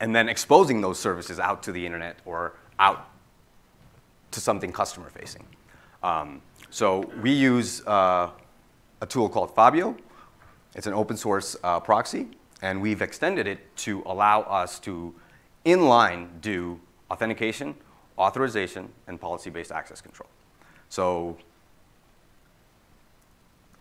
[0.00, 3.10] and then exposing those services out to the internet or out
[4.32, 5.44] to something customer facing.
[6.02, 8.30] Um, so we use uh,
[9.00, 9.96] a tool called Fabio.
[10.74, 12.28] It's an open source uh, proxy,
[12.62, 15.14] and we've extended it to allow us to
[15.66, 17.74] inline do authentication,
[18.18, 20.28] authorization, and policy-based access control.
[20.88, 21.36] So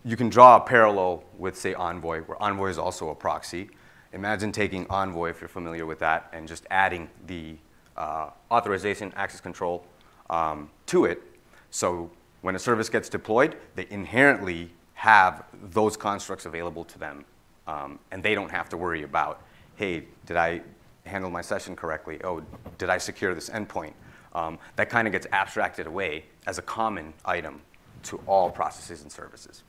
[0.04, 3.70] you can draw a parallel with, say, Envoy, where Envoy is also a proxy.
[4.14, 7.56] Imagine taking Envoy, if you're familiar with that, and just adding the
[8.00, 9.86] uh, authorization, access control
[10.30, 11.22] um, to it.
[11.70, 12.10] So
[12.42, 17.26] when a service gets deployed, they inherently have those constructs available to them.
[17.68, 19.44] Um, and they don't have to worry about,
[19.76, 20.62] hey, did I
[21.06, 22.20] handle my session correctly?
[22.24, 22.42] Oh,
[22.78, 23.94] did I secure this endpoint?
[24.34, 27.62] Um, that kind of gets abstracted away as a common item
[28.04, 29.64] to all processes and services.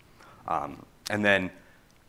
[0.49, 1.51] Um, and then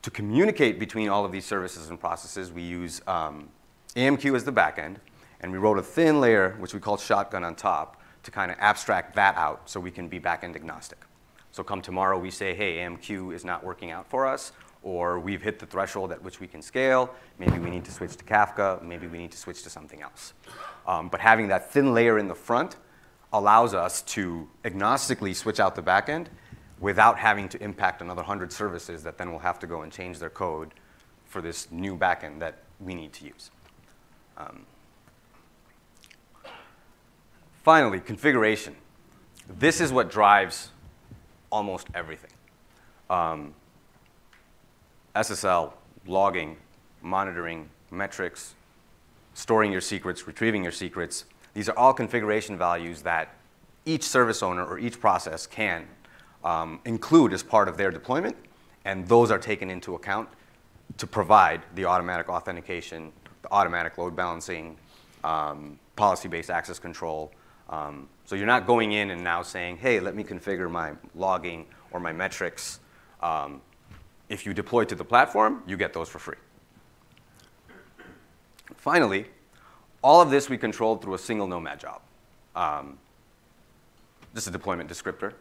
[0.02, 3.50] to communicate between all of these services and processes, we use um,
[3.96, 4.98] AMQ as the backend,
[5.42, 8.58] and we wrote a thin layer, which we call Shotgun on top, to kind of
[8.60, 11.00] abstract that out so we can be backend agnostic.
[11.52, 15.42] So come tomorrow, we say, hey, AMQ is not working out for us, or we've
[15.42, 17.14] hit the threshold at which we can scale.
[17.40, 18.82] Maybe we need to switch to Kafka.
[18.82, 20.34] Maybe we need to switch to something else.
[20.88, 22.78] Um, but having that thin layer in the front
[23.34, 26.28] allows us to agnostically switch out the backend
[26.80, 30.20] without having to impact another 100 services that then will have to go and change
[30.20, 30.74] their code
[31.26, 33.52] for this new backend that we need to use.
[34.38, 34.66] Um,
[37.64, 38.76] finally, configuration.
[39.48, 40.70] This is what drives
[41.52, 42.32] almost everything.
[43.10, 43.54] Um,
[45.16, 45.74] SSL,
[46.06, 46.58] logging,
[47.02, 48.56] monitoring, metrics,
[49.34, 51.26] storing your secrets, retrieving your secrets.
[51.54, 53.36] These are all configuration values that
[53.86, 55.88] each service owner or each process can
[56.44, 58.36] um, include as part of their deployment,
[58.86, 60.30] and those are taken into account
[60.98, 64.78] to provide the automatic authentication, the automatic load balancing,
[65.24, 67.32] um, policy-based access control.
[67.72, 71.66] Um, so you're not going in and now saying, hey, let me configure my logging
[71.92, 72.80] or my metrics.
[73.22, 73.62] Um,
[74.30, 76.38] if you deploy to the platform, you get those for free.
[78.76, 79.26] Finally,
[80.02, 82.02] all of this we controlled through a single Nomad job.
[82.56, 82.98] Um,
[84.34, 85.34] this is a deployment descriptor.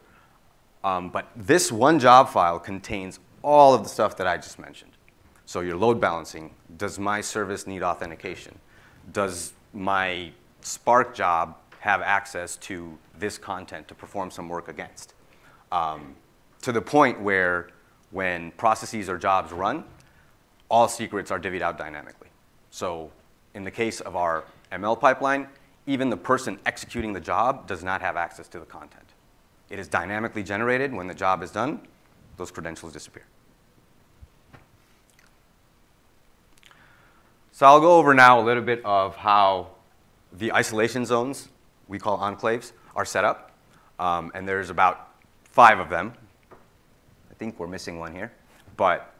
[0.83, 4.91] Um, but this one job file contains all of the stuff that I just mentioned.
[5.45, 8.57] So your load balancing, does my service need authentication?
[9.11, 15.13] Does my Spark job have access to this content to perform some work against?
[15.71, 16.15] Um,
[16.61, 17.69] to the point where
[18.11, 19.83] when processes or jobs run,
[20.69, 22.29] all secrets are divvied out dynamically.
[22.69, 23.11] So
[23.53, 25.47] in the case of our ML pipeline,
[25.87, 29.05] even the person executing the job does not have access to the content.
[29.69, 30.93] It is dynamically generated.
[30.93, 31.81] When the job is done,
[32.37, 33.25] those credentials disappear.
[37.51, 39.67] So I'll go over now a little bit of how
[40.33, 41.49] the isolation zones,
[41.91, 43.51] we call enclaves, are set up.
[43.99, 45.09] Um, and there's about
[45.43, 46.13] five of them.
[47.29, 48.31] I think we're missing one here.
[48.77, 49.13] But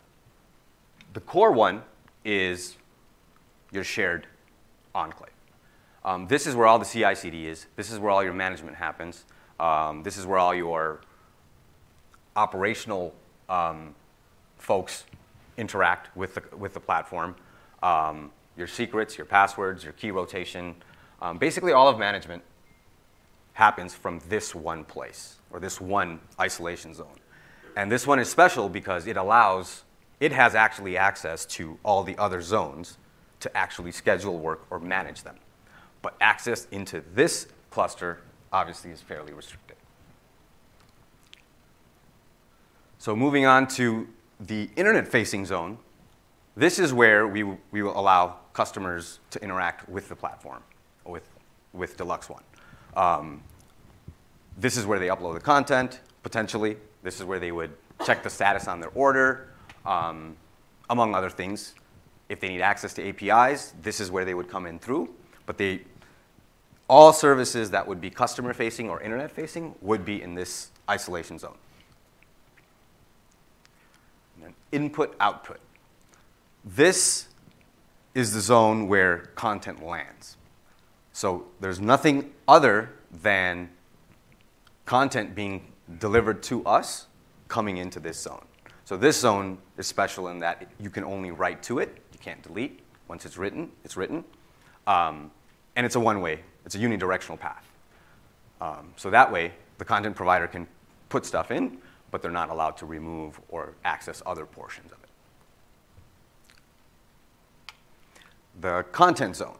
[1.12, 1.84] the core one
[2.23, 2.77] is
[3.73, 4.25] your shared
[4.95, 5.34] enclave.
[6.05, 7.67] Um, this is where all the CI/CD is.
[7.75, 9.25] This is where all your management happens.
[9.60, 11.01] Um, this is where all your
[12.38, 13.13] operational
[13.49, 13.93] um,
[14.57, 15.03] folks
[15.57, 17.36] interact with the, with the platform.
[17.84, 20.75] Um, your secrets, your passwords, your key rotation.
[21.21, 22.41] Um, basically, all of management
[23.53, 27.19] happens from this one place or this one isolation zone.
[27.75, 29.83] And this one is special because it allows,
[30.19, 32.97] it has actually access to all the other zones
[33.39, 35.37] to actually schedule work or manage them.
[36.01, 39.77] But access into this cluster obviously is fairly restricted.
[42.97, 44.07] So moving on to
[44.39, 45.77] the internet-facing zone,
[46.55, 50.61] this is where we, we will allow customers to interact with the platform,
[51.05, 51.27] with
[51.73, 52.43] with Deluxe One.
[52.95, 53.41] Um,
[54.58, 56.77] this is where they upload the content, potentially.
[57.04, 57.71] This is where they would
[58.06, 59.49] check the status on their order,
[59.86, 60.36] um,
[60.89, 61.73] among other things.
[62.30, 65.10] If they need access to APIs, this is where they would come in through.
[65.45, 65.82] But they,
[66.88, 71.39] all services that would be customer facing or internet facing would be in this isolation
[71.39, 71.58] zone.
[74.71, 75.60] input output.
[76.63, 77.27] This
[78.13, 80.38] is the zone where content lands.
[81.13, 83.69] So there's nothing other than
[84.86, 87.08] content being delivered to us
[87.47, 88.45] coming into this zone.
[88.86, 91.97] So this zone is special in that you can only write to it.
[92.13, 92.82] You can't delete.
[93.08, 94.24] Once it's written, it's written.
[94.88, 95.32] Um,
[95.76, 96.41] and it's a one-way.
[96.65, 97.65] It's a unidirectional path.
[98.60, 100.67] Um, so that way, the content provider can
[101.10, 101.78] put stuff in,
[102.12, 105.10] but they're not allowed to remove or access other portions of it.
[108.62, 109.58] The content zone.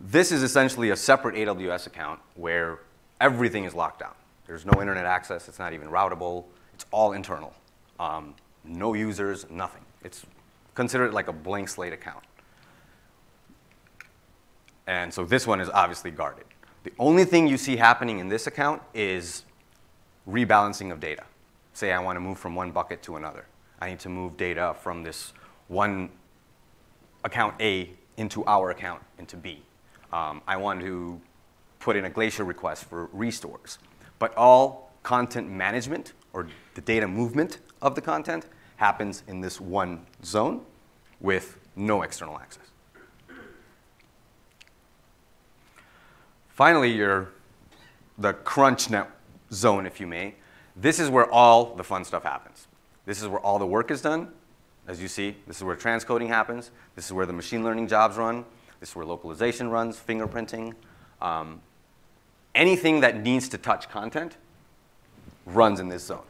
[0.00, 2.80] This is essentially a separate AWS account where
[3.20, 4.14] everything is locked down.
[4.46, 5.48] There's no internet access.
[5.48, 6.44] It's not even routable.
[6.74, 7.54] It's all internal.
[7.98, 9.82] Um, no users, nothing.
[10.02, 10.24] It's
[10.74, 12.22] considered like a blank slate account.
[14.86, 16.44] And so this one is obviously guarded.
[16.84, 19.44] The only thing you see happening in this account is
[20.28, 21.24] rebalancing of data.
[21.72, 23.46] Say I want to move from one bucket to another.
[23.80, 25.32] I need to move data from this
[25.68, 26.10] one
[27.24, 29.62] account A into our account into B.
[30.12, 31.20] Um, I want to
[31.80, 33.78] put in a Glacier request for restores.
[34.18, 40.04] But all content management or the data movement of the content happens in this one
[40.24, 40.62] zone
[41.20, 42.64] with no external access.
[46.48, 47.28] Finally, your,
[48.18, 49.10] the crunch net
[49.52, 50.34] zone, if you may.
[50.74, 52.66] This is where all the fun stuff happens.
[53.04, 54.32] This is where all the work is done.
[54.88, 56.70] As you see, this is where transcoding happens.
[56.94, 58.44] This is where the machine learning jobs run.
[58.80, 60.74] This is where localization runs, fingerprinting.
[61.20, 61.60] Um,
[62.54, 64.36] anything that needs to touch content
[65.44, 66.24] runs in this zone.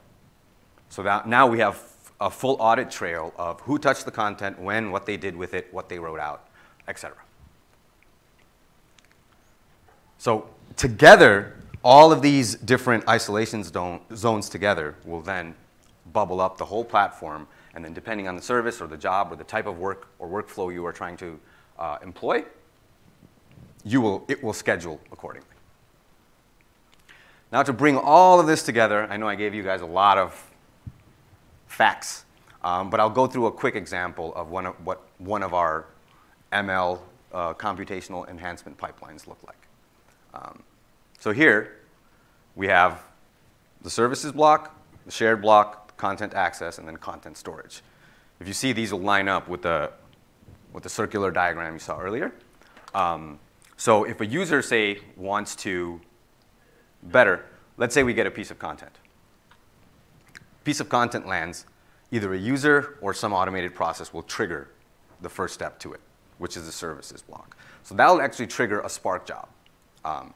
[0.88, 1.82] So that now we have
[2.20, 5.72] a full audit trail of who touched the content, when, what they did with it,
[5.72, 6.48] what they wrote out,
[6.88, 7.16] etc.
[10.18, 15.54] So together, all of these different isolation zones together will then
[16.12, 19.37] bubble up the whole platform, and then depending on the service or the job or
[19.37, 21.38] the type of work or workflow you are trying to
[21.78, 22.44] uh, employ,
[23.84, 25.48] you will, it will schedule accordingly.
[27.52, 30.18] Now to bring all of this together, I know I gave you guys a lot
[30.18, 30.50] of
[31.68, 32.24] facts,
[32.64, 35.86] um, but I'll go through a quick example of, one of what one of our
[36.52, 36.98] ML
[37.32, 39.68] uh, computational enhancement pipelines look like.
[40.34, 40.62] Um,
[41.18, 41.76] so here
[42.56, 43.02] we have
[43.82, 47.82] the services block, the shared block, content access, and then content storage.
[48.40, 49.90] If you see, these will line up with the,
[50.76, 52.30] with the circular diagram you saw earlier.
[52.94, 53.38] Um,
[53.78, 56.02] so if a user, say, wants to
[57.02, 57.46] better,
[57.78, 58.92] let's say we get a piece of content.
[60.64, 61.64] Piece of content lands,
[62.12, 64.68] either a user or some automated process will trigger
[65.22, 66.00] the first step to it,
[66.36, 67.56] which is the services block.
[67.82, 69.48] So that'll actually trigger a Spark job.
[70.04, 70.34] Um,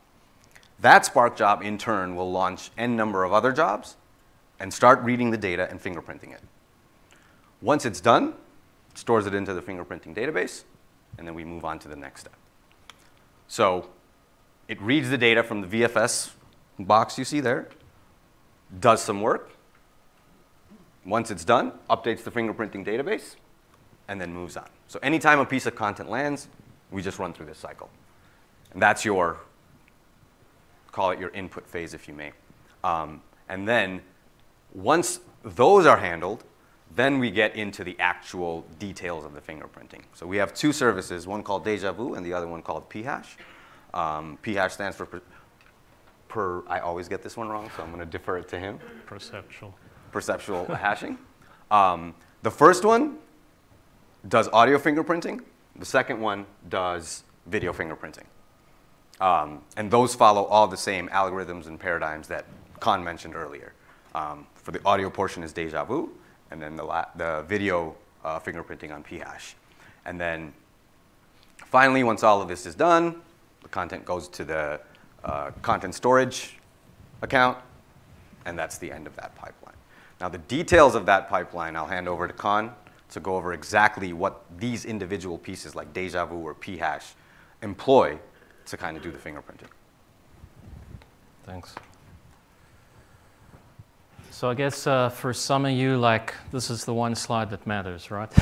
[0.80, 3.98] that Spark job, in turn, will launch n number of other jobs
[4.58, 6.40] and start reading the data and fingerprinting it.
[7.60, 8.32] Once it's done,
[8.94, 10.64] stores it into the fingerprinting database,
[11.18, 12.36] and then we move on to the next step.
[13.48, 13.90] So
[14.68, 16.30] it reads the data from the VFS
[16.78, 17.68] box you see there,
[18.78, 19.50] does some work.
[21.04, 23.36] Once it's done, updates the fingerprinting database,
[24.08, 24.68] and then moves on.
[24.86, 26.48] So anytime a piece of content lands,
[26.90, 27.90] we just run through this cycle.
[28.72, 29.38] And that's your,
[30.92, 32.32] call it your input phase, if you may.
[32.84, 34.02] Um, and then
[34.72, 36.44] once those are handled,
[36.94, 40.02] then we get into the actual details of the fingerprinting.
[40.14, 43.36] So we have two services, one called Deja Vu and the other one called phash.
[43.94, 45.22] Um, phash stands for
[46.28, 48.78] per, I always get this one wrong, so I'm going to defer it to him.
[49.06, 49.74] Perceptual.
[50.12, 51.18] Perceptual hashing.
[51.70, 53.18] Um, the first one
[54.28, 55.42] does audio fingerprinting.
[55.76, 58.24] The second one does video fingerprinting.
[59.20, 62.46] Um, and those follow all the same algorithms and paradigms that
[62.80, 63.74] Khan mentioned earlier.
[64.14, 66.10] Um, for the audio portion is Deja Vu,
[66.50, 67.94] and then the, the video
[68.24, 69.54] uh, fingerprinting on phash.
[70.04, 70.52] And then
[71.56, 73.20] finally, once all of this is done,
[73.62, 74.80] the content goes to the
[75.24, 76.58] uh, content storage
[77.22, 77.58] account,
[78.44, 79.74] and that's the end of that pipeline.
[80.20, 82.72] Now, the details of that pipeline I'll hand over to Khan
[83.10, 87.14] to go over exactly what these individual pieces like Deja Vu or phash
[87.62, 88.18] employ
[88.66, 89.68] to kind of do the fingerprinting.
[91.44, 91.74] Thanks.
[94.40, 97.66] So I guess uh, for some of you, like this is the one slide that
[97.66, 98.32] matters, right?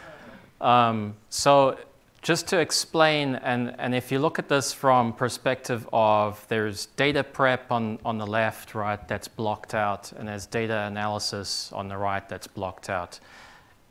[0.60, 1.78] um, so
[2.20, 7.22] just to explain, and, and if you look at this from perspective of there's data
[7.22, 11.96] prep on, on the left, right, that's blocked out, and there's data analysis on the
[11.96, 13.20] right that's blocked out.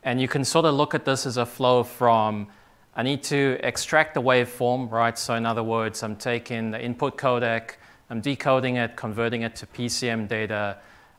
[0.02, 2.48] And you can sort of look at this as a flow from
[2.94, 5.18] I need to extract the waveform, right?
[5.18, 7.76] So in other words, I'm taking the input codec,
[8.10, 10.76] I'm decoding it, converting it to PCM data.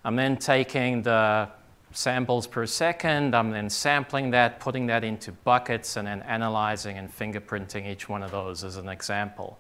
[0.08, 1.50] I'm then taking the
[1.92, 3.36] samples per second.
[3.36, 8.24] I'm then sampling that, putting that into buckets, and then analyzing and fingerprinting each one
[8.24, 9.60] of those as an example.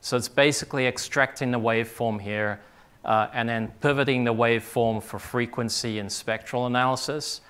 [0.00, 2.60] So it's basically extracting the waveform here
[3.04, 7.40] uh, and then pivoting the waveform for frequency and spectral analysis.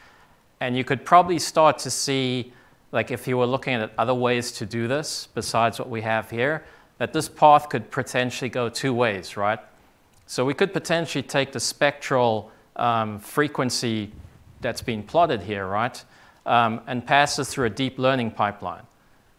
[0.60, 2.52] And you could probably start to see,
[2.92, 6.28] like if you were looking at other ways to do this besides what we have
[6.28, 6.66] here,
[6.98, 9.60] that this path could potentially go two ways, right?
[10.26, 14.12] So we could potentially take the spectral um, frequency
[14.60, 16.02] that's been plotted here, right,
[16.46, 18.82] um, and pass this through a deep learning pipeline.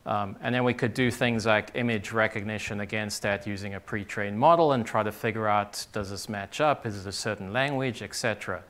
[0.05, 4.37] Um, and then we could do things like image recognition against that using a pre-trained
[4.37, 6.85] model and try to figure out, does this match up?
[6.85, 8.61] Is it a certain language, etc.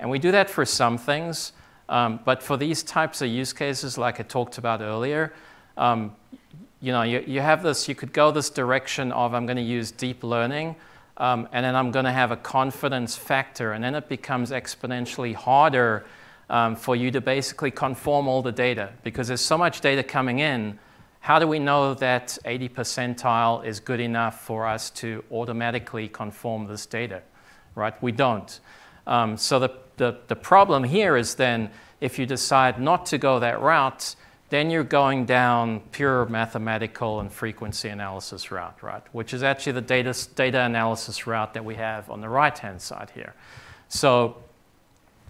[0.00, 1.52] And we do that for some things.
[1.88, 5.32] Um, but for these types of use cases, like I talked about earlier,
[5.76, 6.16] um,
[6.80, 9.62] you know, you, you have this, you could go this direction of I'm going to
[9.62, 10.74] use deep learning,
[11.16, 15.34] um, and then I'm going to have a confidence factor, and then it becomes exponentially
[15.34, 16.04] harder
[16.50, 20.40] um, for you to basically conform all the data because there's so much data coming
[20.40, 20.78] in.
[21.20, 26.66] How do we know that 80 percentile is good enough for us to automatically conform
[26.66, 27.22] this data?
[27.74, 28.00] Right?
[28.02, 28.60] We don't.
[29.06, 33.38] Um, so the, the, the problem here is then if you decide not to go
[33.38, 34.16] that route,
[34.50, 39.02] then you're going down pure mathematical and frequency analysis route, right?
[39.12, 43.10] Which is actually the data, data analysis route that we have on the right-hand side
[43.14, 43.34] here.
[43.88, 44.36] So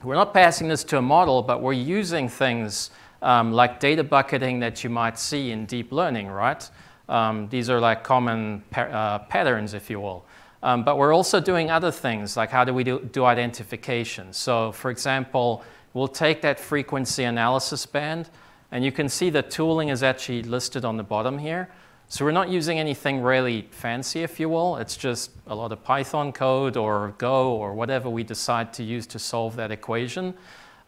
[0.03, 2.91] we're not passing this to a model, but we're using things
[3.23, 6.69] um, like data bucketing that you might see in deep learning, right?
[7.09, 10.25] Um, these are like common pa uh, patterns, if you will.
[10.63, 14.33] Um, but we're also doing other things, like how do we do, do identification?
[14.33, 15.63] So for example,
[15.93, 18.31] we'll take that frequency analysis band,
[18.75, 21.71] and you can see the tooling is actually listed on the bottom here.
[22.09, 24.79] So we're not using anything really fancy, if you will.
[24.79, 29.07] It's just a lot of Python code or Go or whatever we decide to use
[29.07, 30.35] to solve that equation.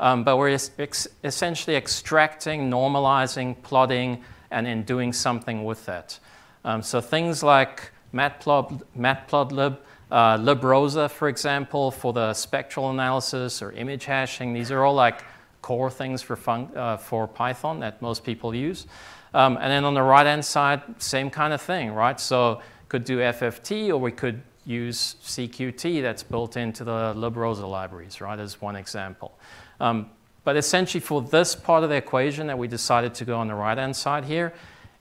[0.00, 6.18] Um, but we're ex essentially extracting, normalizing, plotting, and then doing something with that.
[6.64, 9.78] Um, so things like Matplot, Matplotlib,
[10.10, 15.22] uh, librosa, for example, for the spectral analysis or image hashing, these are all like
[15.66, 16.38] core things for,
[16.76, 18.86] uh, for Python that most people use.
[19.34, 22.20] Um, and then on the right-hand side, same kind of thing, right?
[22.20, 28.20] So could do FFT or we could use CQT that's built into the librosa libraries,
[28.20, 29.36] right, as one example.
[29.80, 30.08] Um,
[30.44, 33.56] but essentially for this part of the equation that we decided to go on the
[33.56, 34.54] right-hand side here,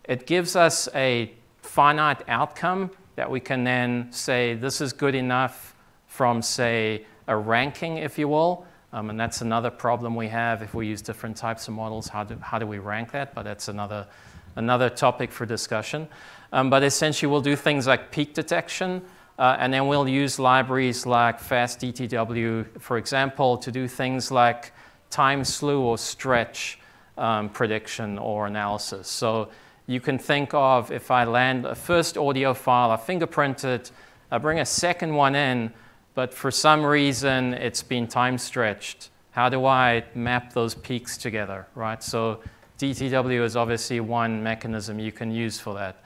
[0.05, 5.75] it gives us a finite outcome that we can then say this is good enough
[6.07, 8.65] from, say, a ranking, if you will,
[8.95, 12.07] um, and that's another problem we have if we use different types of models.
[12.07, 13.35] How do, how do we rank that?
[13.35, 14.07] But that's another,
[14.55, 16.07] another topic for discussion.
[16.53, 19.01] Um, but essentially, we'll do things like peak detection,
[19.37, 24.71] uh, and then we'll use libraries like FastDTW, for example, to do things like
[25.09, 26.79] time slew or stretch
[27.17, 29.09] um, prediction or analysis.
[29.09, 29.49] So
[29.87, 33.91] you can think of if I land a first audio file, I fingerprint it,
[34.31, 35.73] I bring a second one in,
[36.15, 39.09] but for some reason it's been time stretched.
[39.31, 42.01] How do I map those peaks together, right?
[42.01, 42.39] So
[42.79, 45.97] DTW is obviously one mechanism you can use for that.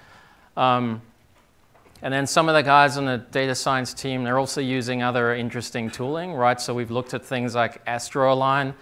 [0.57, 1.01] Um,
[2.01, 5.36] and then some of the guys on the data science team, they're also using other
[5.36, 6.60] interesting tooling, right?
[6.60, 8.74] So we've looked at things like AstroAlign,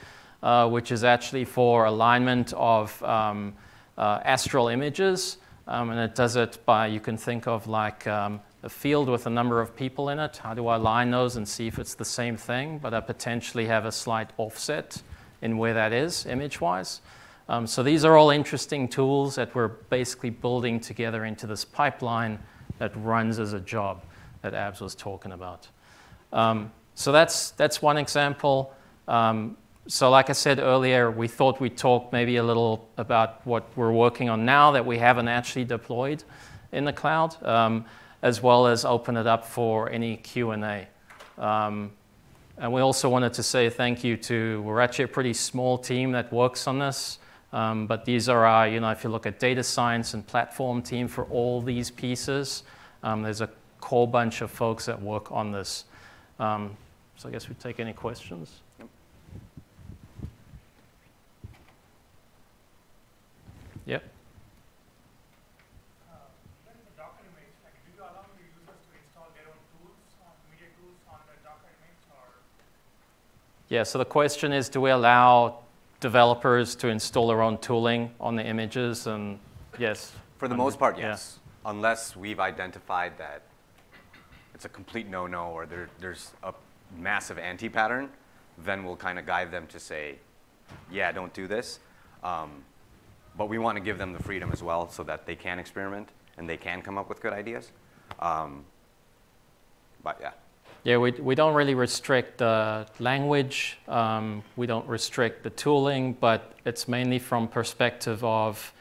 [0.43, 3.53] uh, which is actually for alignment of um,
[3.97, 5.37] uh, astral images.
[5.67, 9.25] Um, and it does it by, you can think of like um, a field with
[9.25, 10.35] a number of people in it.
[10.35, 13.65] How do I line those and see if it's the same thing, but I potentially
[13.67, 15.01] have a slight offset
[15.41, 16.99] in where that is image-wise?
[17.47, 22.39] Um, so these are all interesting tools that we're basically building together into this pipeline
[22.77, 24.03] that runs as a job
[24.41, 25.69] that Abs was talking about.
[26.33, 28.73] Um, so that's, that's one example.
[29.07, 29.55] Um,
[29.87, 33.93] so like I said earlier, we thought we'd talk maybe a little about what we're
[33.93, 36.25] working on now that we haven't actually deployed
[36.73, 37.41] in the cloud.
[38.21, 40.87] As well as open it up for any Q&A.
[41.37, 41.91] Um,
[42.57, 46.11] and we also wanted to say thank you to, we're actually a pretty small team
[46.13, 47.19] that works on this,
[47.53, 50.81] um, but these are our, you know, if you look at data science and platform
[50.81, 52.63] team for all these pieces,
[53.03, 53.49] um, there's a
[53.81, 55.85] whole bunch of folks that work on this.
[56.39, 56.75] Um,
[57.15, 58.61] so I guess we take any questions.
[73.69, 75.59] Yeah, so the question is, do we allow
[75.99, 79.07] developers to install their own tooling on the images?
[79.07, 79.39] And
[79.77, 80.13] yes.
[80.37, 81.39] For the most part, yes.
[81.65, 81.71] Yeah.
[81.71, 83.41] Unless we've identified that
[84.53, 86.53] it's a complete no-no or there, there's a
[86.97, 88.09] massive anti-pattern,
[88.57, 90.15] then we'll kind of guide them to say,
[90.89, 91.79] yeah, don't do this.
[92.23, 92.63] Um,
[93.37, 96.09] but we want to give them the freedom as well so that they can experiment
[96.37, 97.71] and they can come up with good ideas.
[98.19, 98.63] Um,
[100.03, 100.31] but yeah.
[100.87, 103.77] Yeah, we, we don't really restrict the language.
[103.89, 108.71] Um, we don't restrict the tooling, but it's mainly from perspective of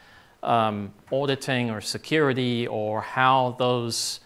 [0.41, 4.21] um, auditing or security or how those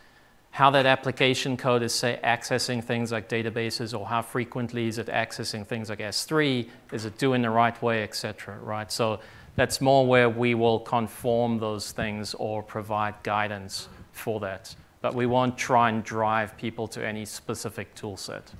[0.50, 5.06] how that application code is say accessing things like databases or how frequently is it
[5.06, 8.58] accessing things like S3, is it doing the right way, etc.
[8.58, 8.92] right?
[8.92, 9.20] So
[9.56, 15.26] that's more where we will conform those things or provide guidance for that but we
[15.26, 18.52] won't try and drive people to any specific tool set.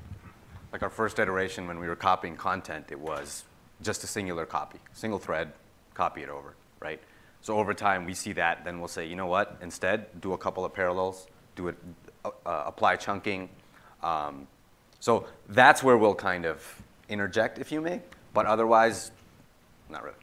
[0.73, 3.45] Like our first iteration when we were copying content, it was
[3.83, 5.53] just a singular copy, single thread,
[5.95, 7.01] copy it over, right?
[7.43, 10.39] So over time, we see that, then we'll say, you know what, instead, do a
[10.39, 11.27] couple of parallels,
[11.57, 11.77] do it,
[12.25, 13.49] uh, uh apply chunking.
[14.03, 14.47] Um,
[15.01, 16.63] so that's where we'll kind of
[17.09, 18.03] interject, if you may,
[18.35, 19.11] but otherwise,
[19.89, 20.17] not really.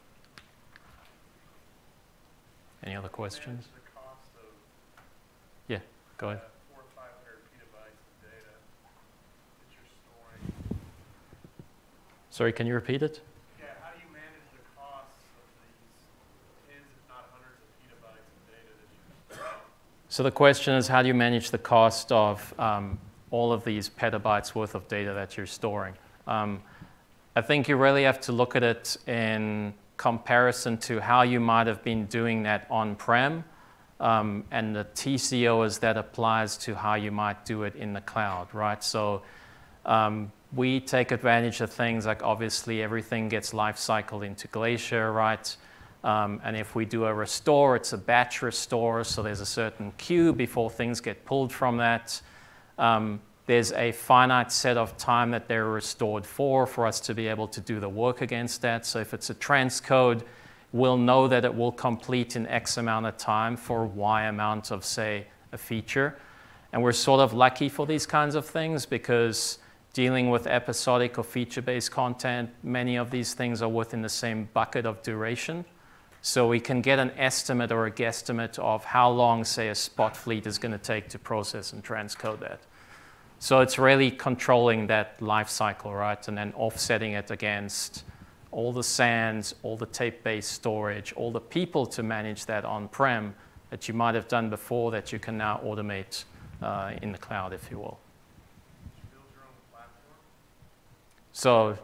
[2.83, 3.65] Any other questions?
[3.67, 3.87] Go ahead.
[5.67, 6.06] Four or five hundred petabytes of data that
[9.71, 10.79] you're storing.
[12.31, 13.21] Sorry, can you repeat it?
[13.59, 18.25] Yeah, how do you manage the costs of these tens, if not hundreds of petabytes
[18.33, 18.73] of data
[19.29, 19.45] that you're?
[20.09, 22.97] So the question is, how do you manage the cost of um,
[23.29, 25.93] all of these petabytes worth of data that you're storing?
[26.25, 26.63] Um,
[27.35, 31.67] I think you really have to look at it in comparison to how you might
[31.67, 33.43] have been doing that on-prem
[33.99, 38.01] um, and the TCO is that applies to how you might do it in the
[38.01, 38.83] cloud, right?
[38.83, 39.23] So
[39.85, 45.55] um, we take advantage of things like obviously everything gets life cycled into Glacier, right?
[46.03, 49.91] Um, and if we do a restore, it's a batch restore, so there's a certain
[49.97, 52.21] queue before things get pulled from that.
[52.77, 57.27] Um, there's a finite set of time that they're restored for for us to be
[57.27, 58.85] able to do the work against that.
[58.85, 60.23] So if it's a transcode,
[60.71, 64.83] we'll know that it will complete in X amount of time for Y amount of,
[64.83, 66.17] say, a feature.
[66.73, 69.59] And we're sort of lucky for these kinds of things because
[69.93, 74.85] dealing with episodic or feature-based content, many of these things are within the same bucket
[74.85, 75.65] of duration.
[76.21, 80.17] So we can get an estimate or a guesstimate of how long, say, a spot
[80.17, 82.59] fleet is going to take to process and transcode that.
[83.39, 86.27] So it's really controlling that life cycle, right?
[86.27, 88.03] And then offsetting it against
[88.51, 93.35] all the SANs, all the tape-based storage, all the people to manage that on-prem
[93.69, 96.23] that you might have done before that you can now automate
[96.61, 97.99] uh, in the cloud, if you will.
[101.33, 101.77] So,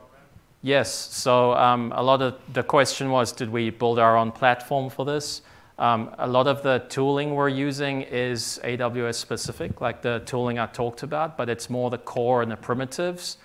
[0.62, 0.92] yes.
[0.92, 5.06] So um, a lot of the question was, did we build our own platform for
[5.06, 5.42] this?
[5.78, 10.68] Um, a lot of the tooling we're using is AWS specific, like the tooling I
[10.68, 13.38] talked about, but it's more the core and the primitives.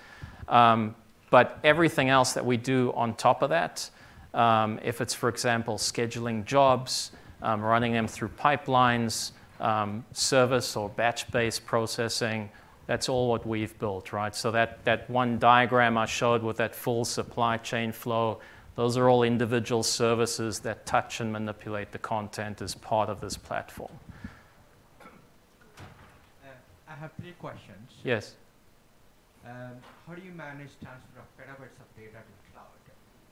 [0.47, 0.95] Um,
[1.31, 3.91] but everything else that we do on top of that,
[4.35, 7.13] um, if it's, for example, scheduling jobs,
[7.43, 12.49] um, running them through pipelines, um, service or batch-based processing,
[12.87, 14.35] that's all what we've built, right?
[14.35, 18.41] So that, that one diagram I showed with that full supply chain flow,
[18.77, 23.37] those are all individual services that touch and manipulate the content as part of this
[23.37, 23.91] platform.
[25.03, 25.07] Uh,
[26.89, 27.93] I have three questions.
[28.05, 28.37] Yes.
[29.45, 29.73] Um,
[30.09, 32.65] how do you manage transfer of petabytes of data to cloud?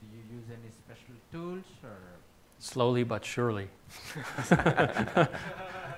[0.03, 1.97] Do you use any special tools or?
[2.59, 3.68] Slowly but surely.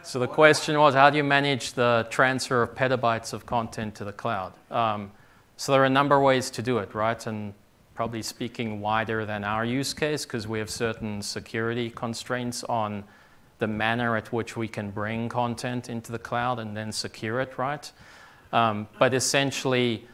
[0.02, 4.04] so the question was, how do you manage the transfer of petabytes of content to
[4.04, 4.52] the cloud?
[4.70, 5.10] Um,
[5.56, 7.26] so there are a number of ways to do it, right?
[7.26, 7.54] And
[7.94, 13.02] probably speaking wider than our use case, because we have certain security constraints on
[13.58, 17.58] the manner at which we can bring content into the cloud and then secure it,
[17.58, 17.90] right?
[18.52, 20.06] Um, but essentially,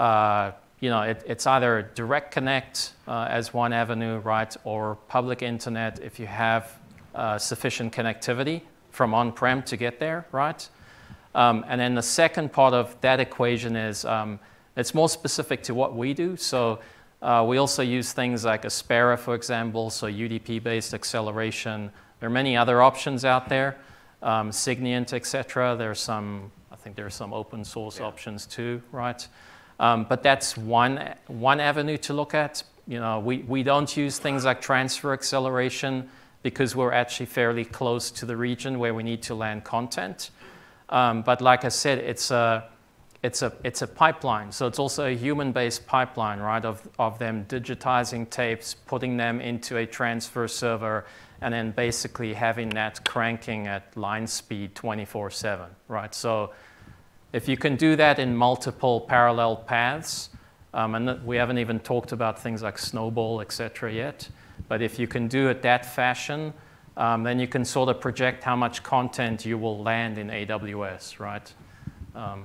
[0.00, 5.42] uh, you know, it, it's either direct connect uh, as one avenue, right, or public
[5.42, 6.78] internet if you have
[7.14, 10.68] uh, sufficient connectivity from on-prem to get there, right?
[11.34, 14.40] Um, and then the second part of that equation is um,
[14.74, 16.34] it's more specific to what we do.
[16.36, 16.80] So
[17.20, 21.90] uh, we also use things like Aspera, for example, so UDP-based acceleration.
[22.20, 23.76] There are many other options out there,
[24.22, 25.76] um, Signiant, et cetera.
[25.76, 28.06] There are some I think there are some open source yeah.
[28.06, 29.28] options too, right?
[29.80, 32.62] Um, but that's one, one avenue to look at.
[32.86, 36.10] You know, we, we don't use things like transfer acceleration
[36.42, 40.30] because we're actually fairly close to the region where we need to land content.
[40.90, 42.68] Um, but like I said, it's a,
[43.22, 44.52] it's a, it's a pipeline.
[44.52, 49.78] So it's also a human-based pipeline, right, of, of them digitizing tapes, putting them into
[49.78, 51.06] a transfer server,
[51.40, 56.14] and then basically having that cranking at line speed 24-7, right?
[56.14, 56.52] So
[57.32, 60.30] if you can do that in multiple parallel paths,
[60.74, 64.28] um, and we haven't even talked about things like Snowball, et cetera, yet,
[64.68, 66.52] but if you can do it that fashion,
[66.96, 71.18] um, then you can sort of project how much content you will land in AWS,
[71.18, 71.52] right?
[72.14, 72.44] Um,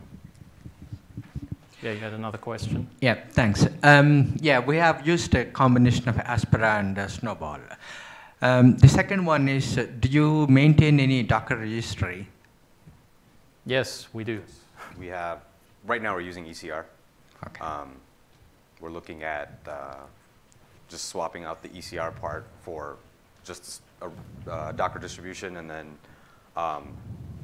[1.81, 2.87] yeah, you had another question?
[3.01, 3.67] Yeah, thanks.
[3.83, 7.59] Um, yeah, we have used a combination of Aspera and uh, Snowball.
[8.41, 12.27] Um, the second one is, uh, do you maintain any Docker registry?
[13.65, 14.41] Yes, we do.
[14.99, 15.41] We have,
[15.85, 16.85] right now we're using ECR.
[17.47, 17.63] Okay.
[17.63, 17.95] Um,
[18.79, 19.95] we're looking at uh,
[20.89, 22.97] just swapping out the ECR part for
[23.43, 24.09] just a
[24.49, 25.97] uh, Docker distribution and then
[26.55, 26.95] um,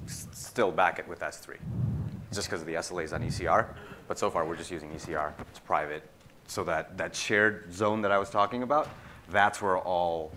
[0.07, 1.57] still back it with S3,
[2.33, 3.67] just because of the SLAs on ECR.
[4.07, 5.33] But so far, we're just using ECR.
[5.49, 6.03] It's private.
[6.47, 8.89] So that, that shared zone that I was talking about,
[9.29, 10.31] that's where all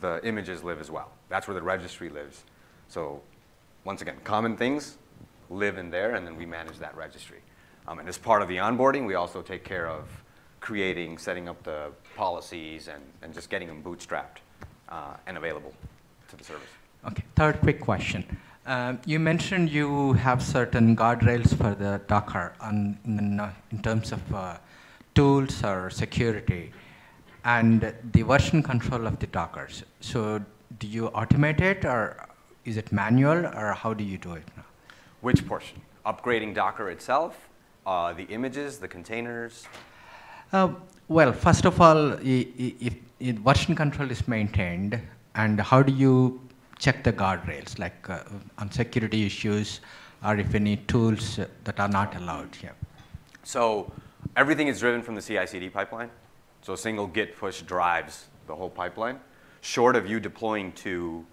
[0.00, 1.12] the images live as well.
[1.28, 2.42] That's where the registry lives.
[2.88, 3.22] So
[3.84, 4.96] once again, common things
[5.50, 7.40] live in there, and then we manage that registry.
[7.86, 10.08] Um, and as part of the onboarding, we also take care of
[10.60, 14.38] creating, setting up the policies, and, and just getting them bootstrapped
[14.88, 15.72] uh, and available
[16.28, 16.68] to the service.
[17.06, 18.24] Okay, third quick question.
[18.66, 24.12] Um, you mentioned you have certain guardrails for the Docker on, in, uh, in terms
[24.12, 24.58] of uh,
[25.14, 26.72] tools or security
[27.44, 29.82] and the version control of the Dockers.
[30.00, 30.42] So
[30.78, 32.28] do you automate it or
[32.64, 34.64] is it manual or how do you do it now?
[35.20, 35.80] Which portion?
[36.06, 37.48] Upgrading Docker itself,
[37.86, 39.66] uh, the images, the containers.
[40.52, 40.70] Uh,
[41.08, 45.00] well, first of all, if, if version control is maintained,
[45.34, 46.40] and how do you
[46.78, 48.20] check the guardrails, like uh,
[48.58, 49.80] on security issues,
[50.24, 52.56] or if any tools uh, that are not allowed?
[52.62, 52.70] Yeah.
[53.42, 53.92] So
[54.36, 56.10] everything is driven from the CI/CD pipeline.
[56.62, 59.20] So a single Git push drives the whole pipeline.
[59.60, 61.26] Short of you deploying to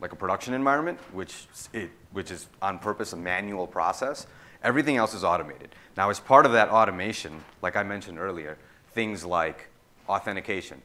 [0.00, 4.26] like a production environment, which it, which is on purpose a manual process,
[4.62, 5.70] everything else is automated.
[5.96, 8.58] Now, as part of that automation, like I mentioned earlier,
[8.92, 9.68] things like
[10.08, 10.82] authentication,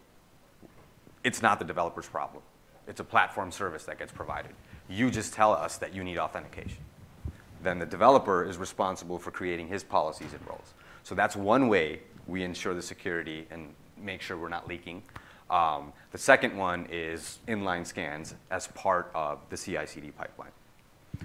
[1.24, 2.44] it's not the developer's problem.
[2.88, 4.52] It's a platform service that gets provided.
[4.90, 6.84] You just tell us that you need authentication
[7.64, 10.74] then the developer is responsible for creating his policies and roles.
[11.04, 15.04] So that's one way we ensure the security and make sure we're not leaking.
[15.52, 20.52] Um, the second one is inline scans as part of the CI/CD pipeline.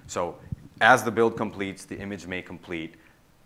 [0.08, 0.36] So
[0.80, 2.96] as the build completes, the image may complete,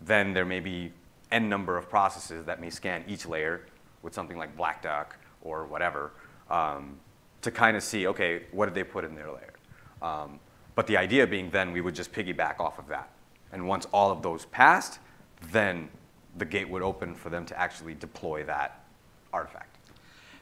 [0.01, 0.93] then there may be
[1.31, 3.61] n number of processes that may scan each layer
[4.03, 6.13] with something like Black Duck or whatever
[6.51, 6.99] um,
[7.43, 9.55] to kind of see, okay, what did they put in their layer?
[10.03, 10.41] Um,
[10.75, 13.11] but the idea being then we would just piggyback off of that.
[13.53, 14.99] And once all of those passed,
[15.53, 15.89] then
[16.39, 18.83] the gate would open for them to actually deploy that
[19.33, 19.77] artifact.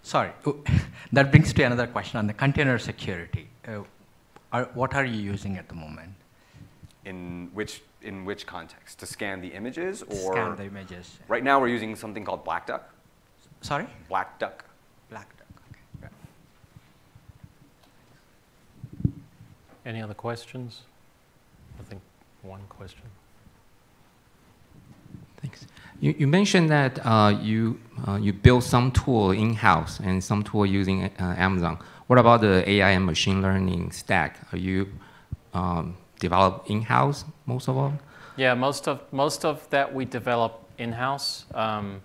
[0.02, 0.30] Sorry,
[1.12, 3.48] that brings to another question on the container security.
[3.66, 3.82] Uh,
[4.52, 6.14] are, what are you using at the moment?
[7.04, 8.98] In which, in which context?
[9.00, 10.32] To scan the images or?
[10.32, 11.18] Scan the images.
[11.28, 12.92] Right now we're using something called Black Duck.
[13.60, 13.86] Sorry?
[14.08, 14.64] Black Duck.
[15.10, 16.10] Black Duck.
[19.04, 19.12] Okay.
[19.84, 20.82] Any other questions?
[21.78, 22.00] I think
[22.42, 23.02] one question.
[25.40, 25.66] Thanks.
[26.00, 30.64] You, you mentioned that uh, you, uh, you built some tool in-house and some tool
[30.64, 31.78] using uh, Amazon.
[32.06, 34.38] What about the AI and machine learning stack?
[34.52, 34.88] Are you
[35.54, 37.92] um, develop in-house most of all?
[38.36, 41.44] Yeah, most of, most of that we develop in-house.
[41.52, 42.00] Um,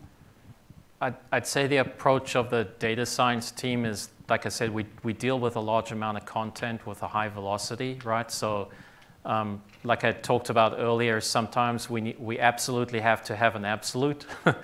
[1.00, 4.86] I'd, I'd say the approach of the data science team is, like I said, we,
[5.04, 8.32] we deal with a large amount of content with a high velocity, right?
[8.32, 8.70] So,
[9.26, 14.26] um, like I talked about earlier, sometimes we, we absolutely have to have an absolute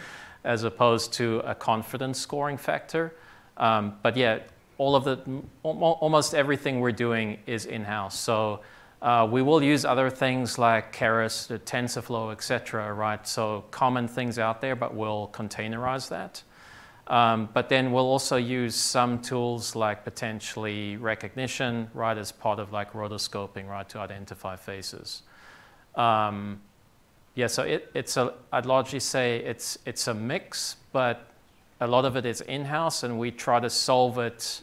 [0.43, 3.13] as opposed to a confidence scoring factor.
[3.57, 4.39] Um, but yeah,
[4.77, 5.19] all of the,
[5.63, 8.17] almost everything we're doing is in-house.
[8.17, 8.61] So
[9.01, 13.25] uh, we will use other things like Keras, the TensorFlow, et cetera, right?
[13.27, 16.43] So common things out there, but we'll containerize that.
[17.09, 22.71] Um, but then we'll also use some tools like potentially Rekognition, right, as part of
[22.71, 25.23] like rotoscoping, right, to identify faces.
[25.95, 26.61] Um,
[27.33, 31.31] yeah, so it, it's a, I'd largely say it's, it's a mix, but
[31.81, 34.61] a lot of it is in-house, and we try to solve it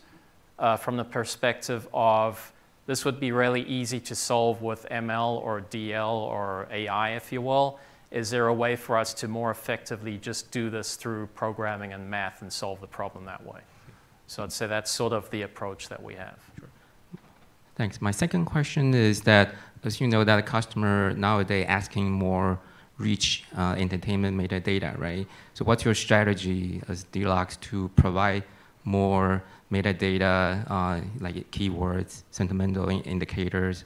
[0.58, 2.52] uh, from the perspective of
[2.86, 7.42] this would be really easy to solve with ML or DL or AI, if you
[7.42, 7.80] will.
[8.10, 12.08] Is there a way for us to more effectively just do this through programming and
[12.08, 13.60] math and solve the problem that way?
[14.26, 16.38] So I'd say that's sort of the approach that we have.
[17.76, 18.00] Thanks.
[18.00, 19.54] My second question is that,
[19.84, 22.58] as you know, that a customer nowadays asking more
[22.98, 25.26] rich uh, entertainment metadata, right?
[25.52, 28.44] So what's your strategy as Deluxe to provide
[28.84, 33.84] more metadata, uh, like keywords, sentimental in indicators,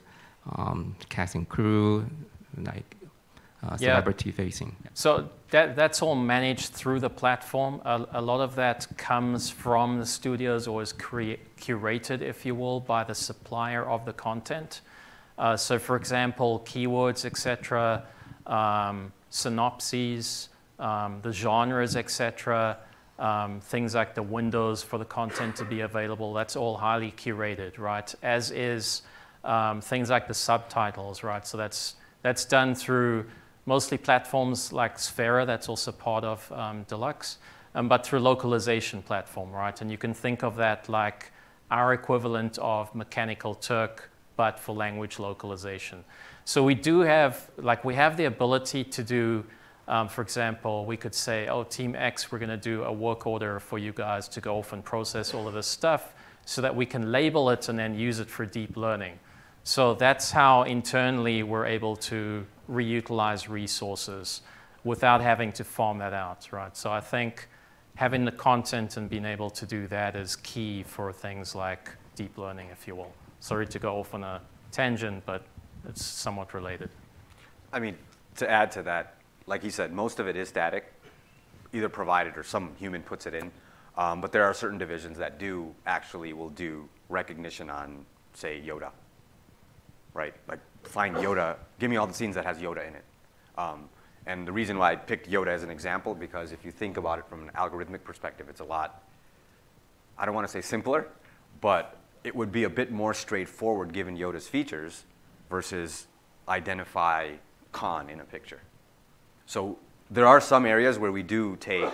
[0.55, 2.05] um, cast and crew,
[2.63, 2.95] like
[3.63, 3.89] uh, Yeah.
[3.89, 4.75] celebrity facing?
[4.93, 7.81] So that, that's all managed through the platform.
[7.85, 12.79] A, a lot of that comes from the studios or is curated, if you will,
[12.79, 14.81] by the supplier of the content.
[15.37, 18.03] Uh, so, for example, keywords, etc.,
[18.47, 20.49] um, synopses,
[20.79, 22.77] um, the genres, etc.,
[23.19, 26.33] um, things like the windows for the content to be available.
[26.33, 28.13] That's all highly curated, right?
[28.23, 29.03] As is
[29.43, 31.45] um, things like the subtitles, right?
[31.45, 33.25] So that's that's done through
[33.65, 35.45] mostly platforms like Sfera.
[35.45, 37.37] That's also part of um, Deluxe,
[37.75, 39.79] um, but through localization platform, right?
[39.81, 41.31] And you can think of that like
[41.69, 46.03] our equivalent of Mechanical Turk, but for language localization.
[46.43, 49.45] So we do have, like, we have the ability to do,
[49.87, 53.27] um, for example, we could say, oh, Team X, we're going to do a work
[53.27, 56.13] order for you guys to go off and process all of this stuff
[56.45, 59.19] so that we can label it and then use it for deep learning.
[59.63, 64.41] So that's how internally we're able to reutilize resources
[64.83, 66.75] without having to farm that out, right?
[66.75, 67.47] So I think
[67.95, 72.37] having the content and being able to do that is key for things like deep
[72.37, 73.13] learning, if you will.
[73.39, 74.41] Sorry to go off on a
[74.71, 75.43] tangent, but
[75.87, 76.89] it's somewhat related.
[77.73, 77.97] I mean,
[78.37, 79.15] to add to that,
[79.45, 80.91] like you said, most of it is static,
[81.73, 83.51] either provided or some human puts it in.
[83.97, 88.91] Um, but there are certain divisions that do actually will do recognition on, say, Yoda,
[90.13, 90.33] right?
[90.47, 93.03] Like find Yoda, give me all the scenes that has Yoda in it.
[93.57, 93.89] Um,
[94.25, 97.19] and the reason why I picked Yoda as an example, because if you think about
[97.19, 99.03] it from an algorithmic perspective, it's a lot,
[100.17, 101.07] I don't want to say simpler,
[101.59, 105.05] but it would be a bit more straightforward given Yoda's features
[105.49, 106.07] versus
[106.47, 107.31] identify
[107.71, 108.61] Khan in a picture.
[109.45, 109.77] So
[110.09, 111.89] there are some areas where we do take,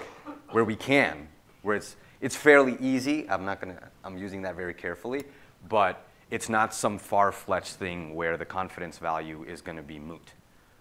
[0.51, 1.27] where we can,
[1.61, 3.29] where it's, it's fairly easy.
[3.29, 5.23] I'm not gonna, I'm using that very carefully,
[5.69, 10.33] but it's not some far-fetched thing where the confidence value is gonna be moot.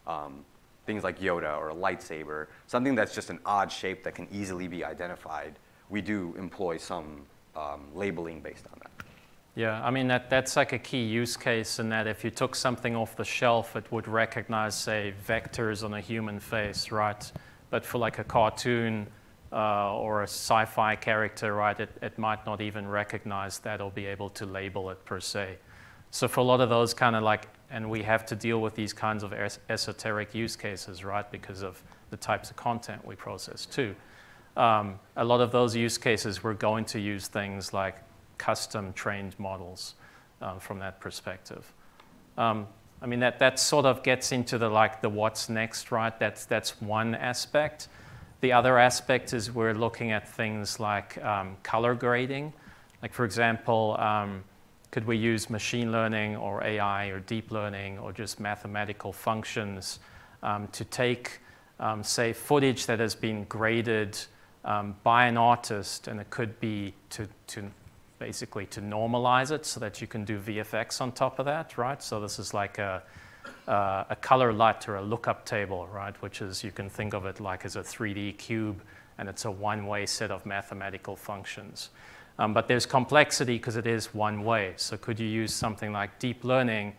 [0.07, 0.45] Um,
[0.87, 4.69] things like Yoda or a lightsaber, something that's just an odd shape that can easily
[4.69, 5.55] be identified,
[5.91, 7.23] we do employ some
[7.57, 8.91] um, labeling based on that.
[9.55, 12.55] Yeah, I mean, that, that's like a key use case in that if you took
[12.55, 17.33] something off the shelf, it would recognize, say, vectors on a human face, right?
[17.71, 19.07] But for like a cartoon
[19.53, 23.91] uh, or a sci fi character, right, it, it might not even recognize that or
[23.91, 25.59] be able to label it per se.
[26.11, 28.75] So for a lot of those kind of like, and we have to deal with
[28.75, 33.15] these kinds of es- esoteric use cases, right, because of the types of content we
[33.15, 33.95] process too.
[34.57, 37.97] Um, a lot of those use cases, we're going to use things like
[38.39, 39.95] custom trained models
[40.41, 41.71] um, from that perspective.
[42.39, 42.67] Um,
[43.03, 46.19] I mean, that, that sort of gets into the like the what's next, right?
[46.19, 47.89] That's, that's one aspect.
[48.41, 52.53] The other aspect is we're looking at things like um, color grading.
[53.03, 54.45] Like, for example, um,
[54.91, 59.99] could we use machine learning or AI or deep learning or just mathematical functions
[60.43, 61.41] um, to take,
[61.81, 64.19] um, say, footage that has been graded
[64.65, 67.71] um, by an artist, and it could be to, to
[68.19, 72.03] basically to normalize it so that you can do VFX on top of that, right?
[72.03, 73.03] So this is like a,
[73.67, 76.15] uh, a color LUT or a lookup table, right?
[76.23, 78.81] Which is, you can think of it like as a 3D cube,
[79.19, 81.91] and it's a one-way set of mathematical functions.
[82.39, 84.75] Um, but there's complexity because it is one way.
[84.77, 86.95] So could you use something like deep learning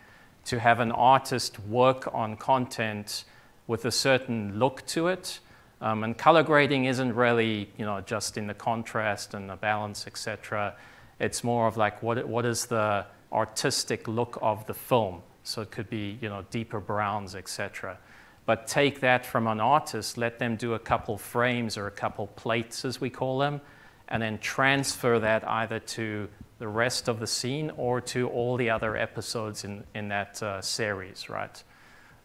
[0.45, 3.26] to have an artist work on content
[3.68, 5.39] with a certain look to it?
[5.80, 10.07] Um, and color grading isn't really, you know, just in the contrast and the balance,
[10.07, 10.76] etc.
[11.20, 15.22] It's more of like what, what is the artistic look of the film?
[15.48, 17.98] So it could be, you know, deeper browns, etc.
[18.45, 22.28] But take that from an artist, let them do a couple frames or a couple
[22.28, 23.62] plates, as we call them,
[24.10, 26.28] and then transfer that either to
[26.60, 30.62] the rest of the scene or to all the other episodes in, in that uh,
[30.62, 31.64] series, right?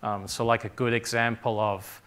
[0.03, 2.03] Um, so, like a good example of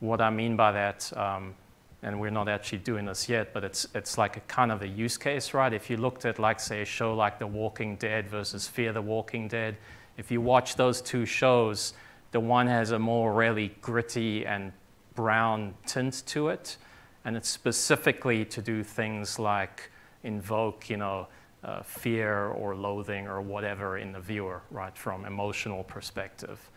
[0.00, 1.54] what I mean by that, um,
[2.02, 4.88] and we're not actually doing this yet, but it's, it's like a kind of a
[4.88, 5.72] use case, right?
[5.72, 9.02] If you looked at, like, say, a show like The Walking Dead versus Fear the
[9.02, 9.78] Walking Dead,
[10.18, 11.94] if you watch those two shows,
[12.32, 14.72] the one has a more really gritty and
[15.14, 16.76] brown tint to it,
[17.24, 19.90] and it's specifically to do things like
[20.24, 21.28] invoke, you know,
[21.64, 26.68] uh, fear or loathing or whatever in the viewer, right, from emotional perspective.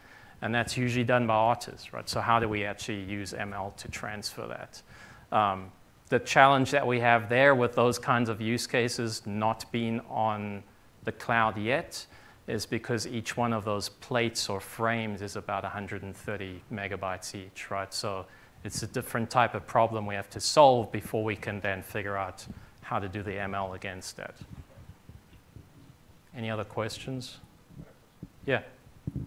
[0.42, 2.08] And that's usually done by artists, right?
[2.08, 4.82] So how do we actually use ML to transfer that?
[5.36, 5.72] Um,
[6.10, 10.64] the challenge that we have there with those kinds of use cases not being on
[11.04, 12.06] the cloud yet
[12.48, 17.94] is because each one of those plates or frames is about 130 megabytes each, right?
[17.94, 18.26] So
[18.64, 22.18] it's a different type of problem we have to solve before we can then figure
[22.18, 22.46] out
[22.82, 24.36] how to do the ML against that.
[26.36, 27.38] Any other questions?
[28.46, 28.62] Yeah.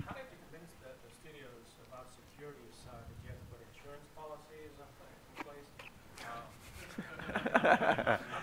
[0.07, 1.49] How did you convince the, the studios
[1.89, 3.05] about security side?
[3.09, 4.73] Did you have to put insurance policies
[5.37, 5.45] in
[8.09, 8.21] place?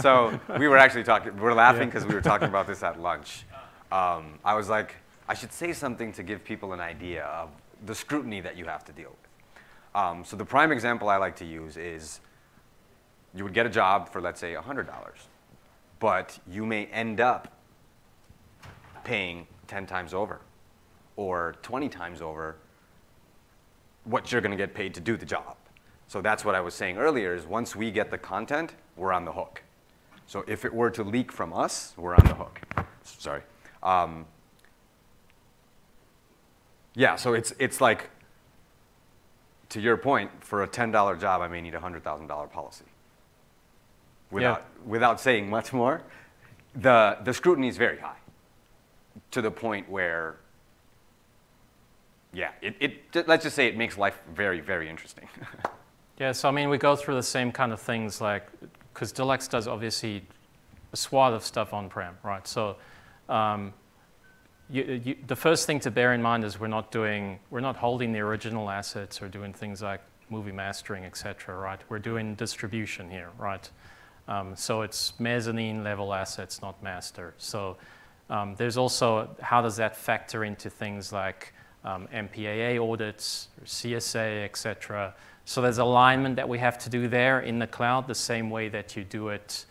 [0.00, 3.44] So we were actually talking, we're laughing because we were talking about this at lunch.
[3.92, 4.94] Um, I was like,
[5.28, 7.50] I should say something to give people an idea of
[7.86, 9.30] the scrutiny that you have to deal with.
[9.94, 12.20] Um, so the prime example I like to use is
[13.34, 14.86] you would get a job for, let's say, $100,
[15.98, 17.52] but you may end up
[19.04, 20.40] paying 10 times over
[21.16, 22.56] or 20 times over
[24.04, 25.56] what you're going to get paid to do the job.
[26.08, 29.24] So that's what I was saying earlier is once we get the content, we're on
[29.24, 29.62] the hook.
[30.26, 32.60] So if it were to leak from us, we're on the hook.
[33.04, 33.42] Sorry.
[33.82, 34.26] Um,
[36.94, 38.10] yeah, so it's, it's like,
[39.70, 42.84] to your point, for a $10 job, I may need a $100,000 policy.
[44.30, 44.90] Without, yeah.
[44.90, 46.02] without saying much more,
[46.74, 48.16] the, the scrutiny is very high
[49.30, 50.36] to the point where,
[52.32, 55.28] yeah, it, it, let's just say it makes life very, very interesting.
[56.18, 58.46] yeah, so I mean, we go through the same kind of things like,
[58.92, 60.22] because Deluxe does obviously
[60.92, 62.46] a swath of stuff on-prem, right?
[62.46, 62.76] So
[63.30, 63.72] um,
[64.68, 67.76] you, you, the first thing to bear in mind is we're not doing, we're not
[67.76, 71.80] holding the original assets or doing things like movie mastering, et cetera, right?
[71.88, 73.68] We're doing distribution here, right?
[74.28, 77.34] Um, so it's mezzanine level assets, not master.
[77.38, 77.76] So
[78.28, 81.52] um, there's also how does that factor into things like
[81.84, 85.14] um, MPAA audits, CSA, et cetera.
[85.46, 88.68] So there's alignment that we have to do there in the cloud the same way
[88.68, 89.64] that you do it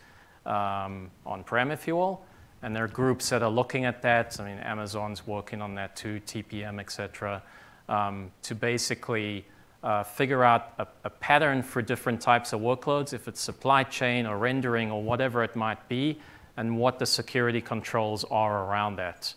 [0.44, 2.22] um, on-prem, if you will.
[2.62, 4.38] And there are groups that are looking at that.
[4.38, 7.42] I mean, Amazon's working on that too, TPM, et cetera,
[7.88, 9.46] um, to basically
[9.82, 14.26] uh, figure out a, a, pattern for different types of workloads, if it's supply chain
[14.26, 16.18] or rendering or whatever it might be,
[16.58, 19.34] and what the security controls are around that.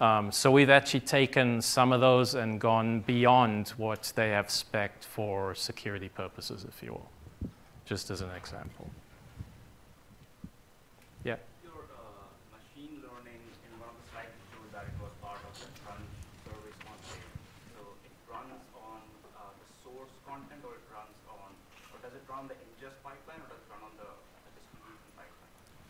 [0.00, 5.02] Um, so we've actually taken some of those and gone beyond what they have spec
[5.02, 7.08] for security purposes, if you will,
[7.84, 8.90] just as an example.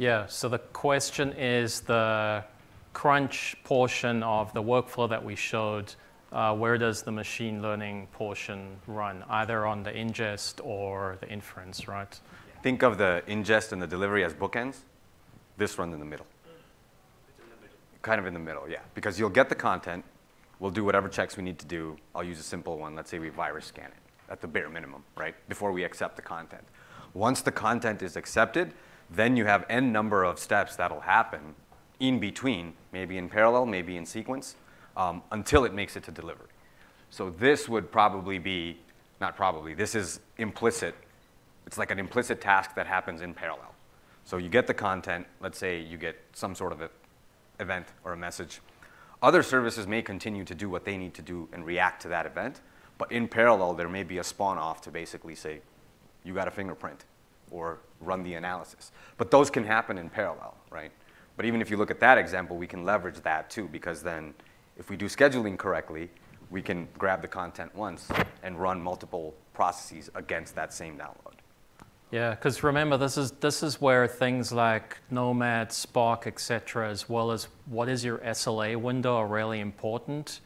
[0.03, 2.43] Yeah, so the question is the
[2.93, 5.95] crunch portion of the workflow that we showed,
[6.33, 11.87] uh, where does the machine learning portion run, either on the ingest or the inference,
[11.87, 12.19] right?
[12.65, 14.79] Think of the ingest and the delivery as bookends.
[15.57, 16.27] This runs in the middle.
[18.03, 18.81] Kind of in the middle, yeah.
[18.97, 20.05] Because you'll get the content,
[20.59, 21.97] we'll do whatever checks we need to do.
[22.13, 22.97] I'll use a simple one.
[22.97, 25.37] Let's say we virus scan it at the bare minimum, right?
[25.49, 26.65] Before we accept the content.
[27.15, 28.75] Once the content is accepted,
[29.15, 31.55] then you have n number of steps that'll happen
[32.01, 34.57] in between, maybe in parallel, maybe in sequence,
[34.97, 36.49] um, until it makes it to delivery.
[37.11, 38.79] So this would probably be,
[39.21, 40.95] not probably, this is implicit.
[41.67, 43.75] It's like an implicit task that happens in parallel.
[44.25, 46.91] So you get the content, let's say you get some sort of a
[47.61, 48.61] event or a message.
[49.23, 52.27] Other services may continue to do what they need to do and react to that
[52.27, 52.61] event,
[52.99, 55.61] but in parallel, there may be a spawn off to basically say,
[56.25, 57.05] you got a fingerprint
[57.53, 58.91] or run the analysis.
[59.19, 60.91] But those can happen in parallel, right?
[61.37, 64.35] But even if you look at that example, we can leverage that too, because then
[64.79, 66.11] if we do scheduling correctly,
[66.51, 68.09] we can grab the content once
[68.43, 71.35] and run multiple processes against that same download.
[72.11, 77.31] Yeah, because remember, this is, this is where things like Nomad, Spark, etc., as well
[77.31, 80.41] as what is your SLA window are really important.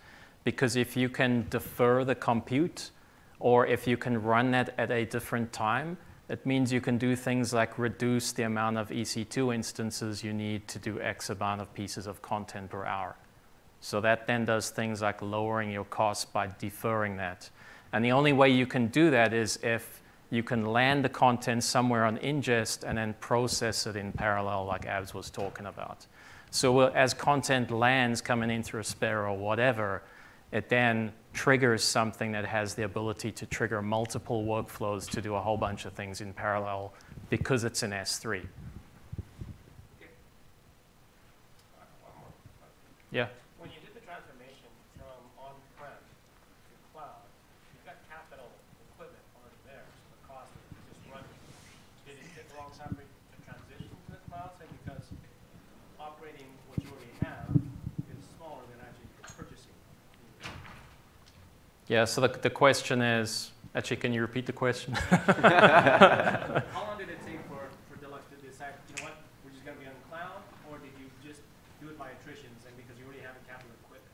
[0.44, 2.92] Because if you can defer the compute,
[3.40, 5.98] or if you can run that at a different time,
[6.28, 10.66] it means you can do things like reduce the amount of EC2 instances you need
[10.68, 13.16] to do X amount of pieces of content per hour.
[13.80, 17.48] So that then does things like lowering your costs by deferring that.
[17.92, 21.62] And the only way you can do that is if you can land the content
[21.62, 26.06] somewhere on ingest and then process it in parallel like Abs was talking about.
[26.50, 30.02] So as content lands coming in through Aspera or whatever,
[30.50, 35.40] it then triggers something that has the ability to trigger multiple workflows to do a
[35.40, 36.94] whole bunch of things in parallel
[37.28, 38.40] because it's an S3.
[43.12, 43.28] Yeah.
[43.60, 47.20] When you did the transformation from on-prem to cloud,
[47.76, 48.48] you've got capital
[48.96, 51.36] equipment already there, so the cost of just running.
[52.08, 55.04] Did it take a long time for you to transition to the cloud, say, because
[56.00, 57.52] operating what you already have
[58.08, 58.24] is
[61.88, 64.94] Yeah, so the, the question is, actually, can you repeat the question?
[64.94, 69.64] How long did it take for, for Deluxe to decide, you know what, we're just
[69.64, 70.42] gonna be on the cloud?
[70.68, 71.42] Or did you just
[71.80, 74.10] do it by attritions and because you already have the capital equipment?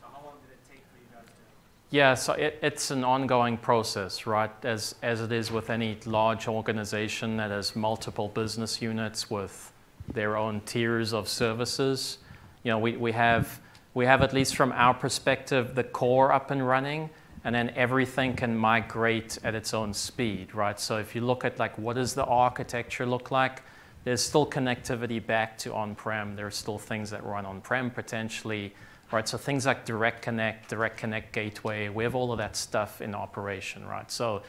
[0.00, 1.96] So how long did it take for you guys to?
[1.96, 4.50] Yeah, so it, it's an ongoing process, right?
[4.64, 9.70] As, as it is with any large organization that has multiple business units with
[10.12, 12.18] their own tiers of services.
[12.64, 13.60] You know, we, we, have,
[13.94, 17.10] we have, at least from our perspective, the core up and running,
[17.44, 20.80] and then everything can migrate at its own speed, right?
[20.80, 23.62] So if you look at like what does the architecture look like,
[24.04, 26.36] there's still connectivity back to on-prem.
[26.36, 28.74] There's still things that run on-prem potentially,
[29.12, 29.28] right?
[29.28, 33.14] So things like Direct Connect, Direct Connect Gateway, we have all of that stuff in
[33.14, 34.10] operation, right?
[34.10, 34.42] So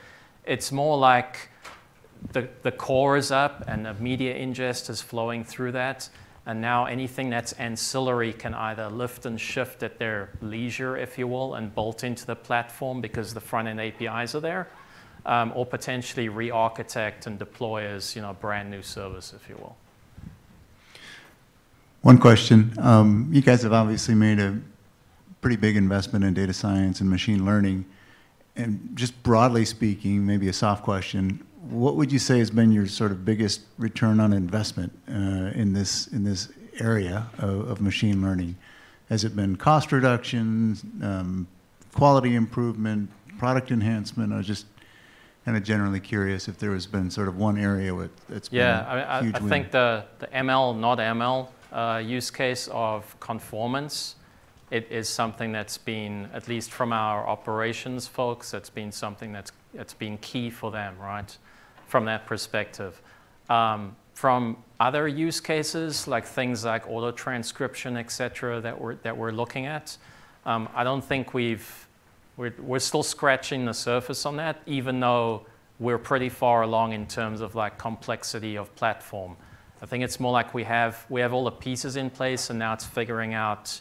[0.45, 1.49] it's more like
[2.31, 6.09] the, the core is up and the media ingest is flowing through that.
[6.47, 11.27] And now anything that's ancillary can either lift and shift at their leisure, if you
[11.27, 14.67] will, and bolt into the platform because the front end APIs are there,
[15.25, 19.49] um, or potentially re architect and deploy as you know, a brand new service, if
[19.49, 19.75] you will.
[22.01, 22.71] One question.
[22.77, 24.59] Um, you guys have obviously made a
[25.41, 27.85] pretty big investment in data science and machine learning.
[28.55, 32.88] And just broadly speaking, maybe a soft question, what would you say has been your
[32.88, 36.49] sort of biggest return on investment uh, in this in this
[36.80, 38.55] area of, of, machine learning?
[39.09, 41.47] Has it been cost reduction, um,
[41.93, 44.34] quality improvement, product enhancement?
[44.34, 44.66] I was just
[45.45, 48.82] kind of generally curious if there has been sort of one area with, that's yeah,
[48.82, 53.20] been a huge I, I think the, the ML, not ML uh, use case of
[53.20, 54.16] conformance
[54.72, 59.51] it is something that's been, at least from our operations folks, that's been something that's,
[59.74, 61.38] that's been key for them, right?
[61.88, 63.01] From that perspective.
[63.49, 69.17] Um, from other use cases, like things like auto transcription, et cetera, that we're, that
[69.17, 69.97] we're looking at,
[70.45, 71.88] um, I don't think we've,
[72.38, 75.45] we're, we're still scratching the surface on that, even though
[75.79, 79.36] we're pretty far along in terms of like complexity of platform.
[79.81, 82.57] I think it's more like we have, we have all the pieces in place and
[82.57, 83.79] now it's figuring out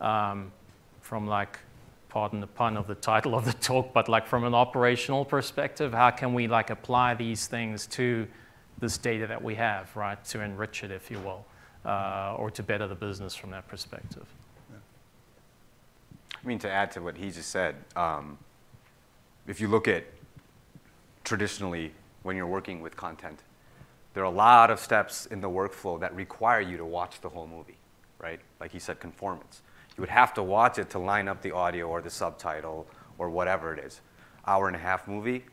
[0.00, 0.52] um,
[1.00, 1.58] from like
[2.14, 5.92] pardon the pun of the title of the talk, but like from an operational perspective,
[5.92, 8.28] how can we like apply these things to
[8.78, 11.44] this data that we have, right, to enrich it, if you will,
[11.84, 14.26] uh, or to better the business from that perspective.
[14.72, 18.38] I mean, to add to what he just said, um,
[19.48, 20.04] if you look at
[21.24, 21.90] traditionally
[22.22, 23.40] when you're working with content,
[24.12, 27.28] there are a lot of steps in the workflow that require you to watch the
[27.28, 27.78] whole movie,
[28.20, 28.38] right?
[28.60, 29.62] Like he said, conformance.
[29.96, 32.86] You would have to watch it to line up the audio or the subtitle
[33.18, 34.00] or whatever it is.
[34.46, 35.44] Hour and a half movie,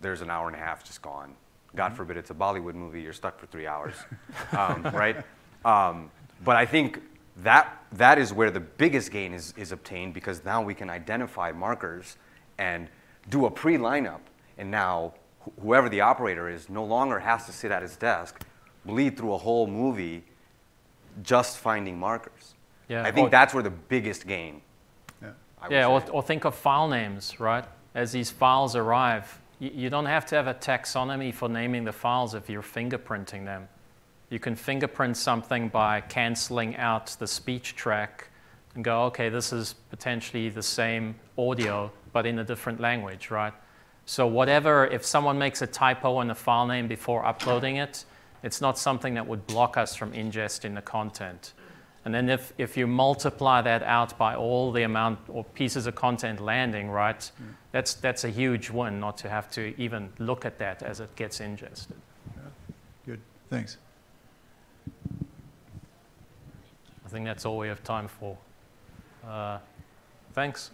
[0.00, 1.34] there's an hour and a half just gone.
[1.74, 1.96] God mm-hmm.
[1.96, 3.94] forbid it's a Bollywood movie, you're stuck for three hours,
[4.52, 5.24] um, right?
[5.64, 6.10] Um,
[6.44, 7.00] but I think
[7.38, 11.52] that, that is where the biggest gain is, is obtained because now we can identify
[11.52, 12.16] markers
[12.58, 12.88] and
[13.28, 14.20] do a pre lineup.
[14.58, 18.42] And now wh- whoever the operator is no longer has to sit at his desk,
[18.84, 20.24] bleed through a whole movie
[21.22, 22.54] just finding markers.
[22.88, 24.60] Yeah, I think or, that's where the biggest gain.
[25.22, 25.30] Yeah,
[25.70, 27.64] yeah or, or, think of file names, right?
[27.94, 31.92] As these files arrive, you, you don't have to have a taxonomy for naming the
[31.92, 33.68] files if you're fingerprinting them.
[34.30, 38.28] You can fingerprint something by canceling out the speech track
[38.74, 43.54] and go, okay, this is potentially the same audio, but in a different language, right?
[44.04, 48.04] So whatever, if someone makes a typo in the file name before uploading it,
[48.42, 51.54] it's not something that would block us from ingesting the content.
[52.06, 55.96] And then if, if you multiply that out by all the amount or pieces of
[55.96, 57.52] content landing, right, mm.
[57.72, 61.16] that's, that's a huge win not to have to even look at that as it
[61.16, 61.96] gets ingested.
[62.36, 62.42] Yeah.
[63.06, 63.20] Good.
[63.50, 63.78] Thanks.
[67.04, 68.38] I think that's all we have time for.
[69.26, 69.58] Uh,
[70.32, 70.70] thanks.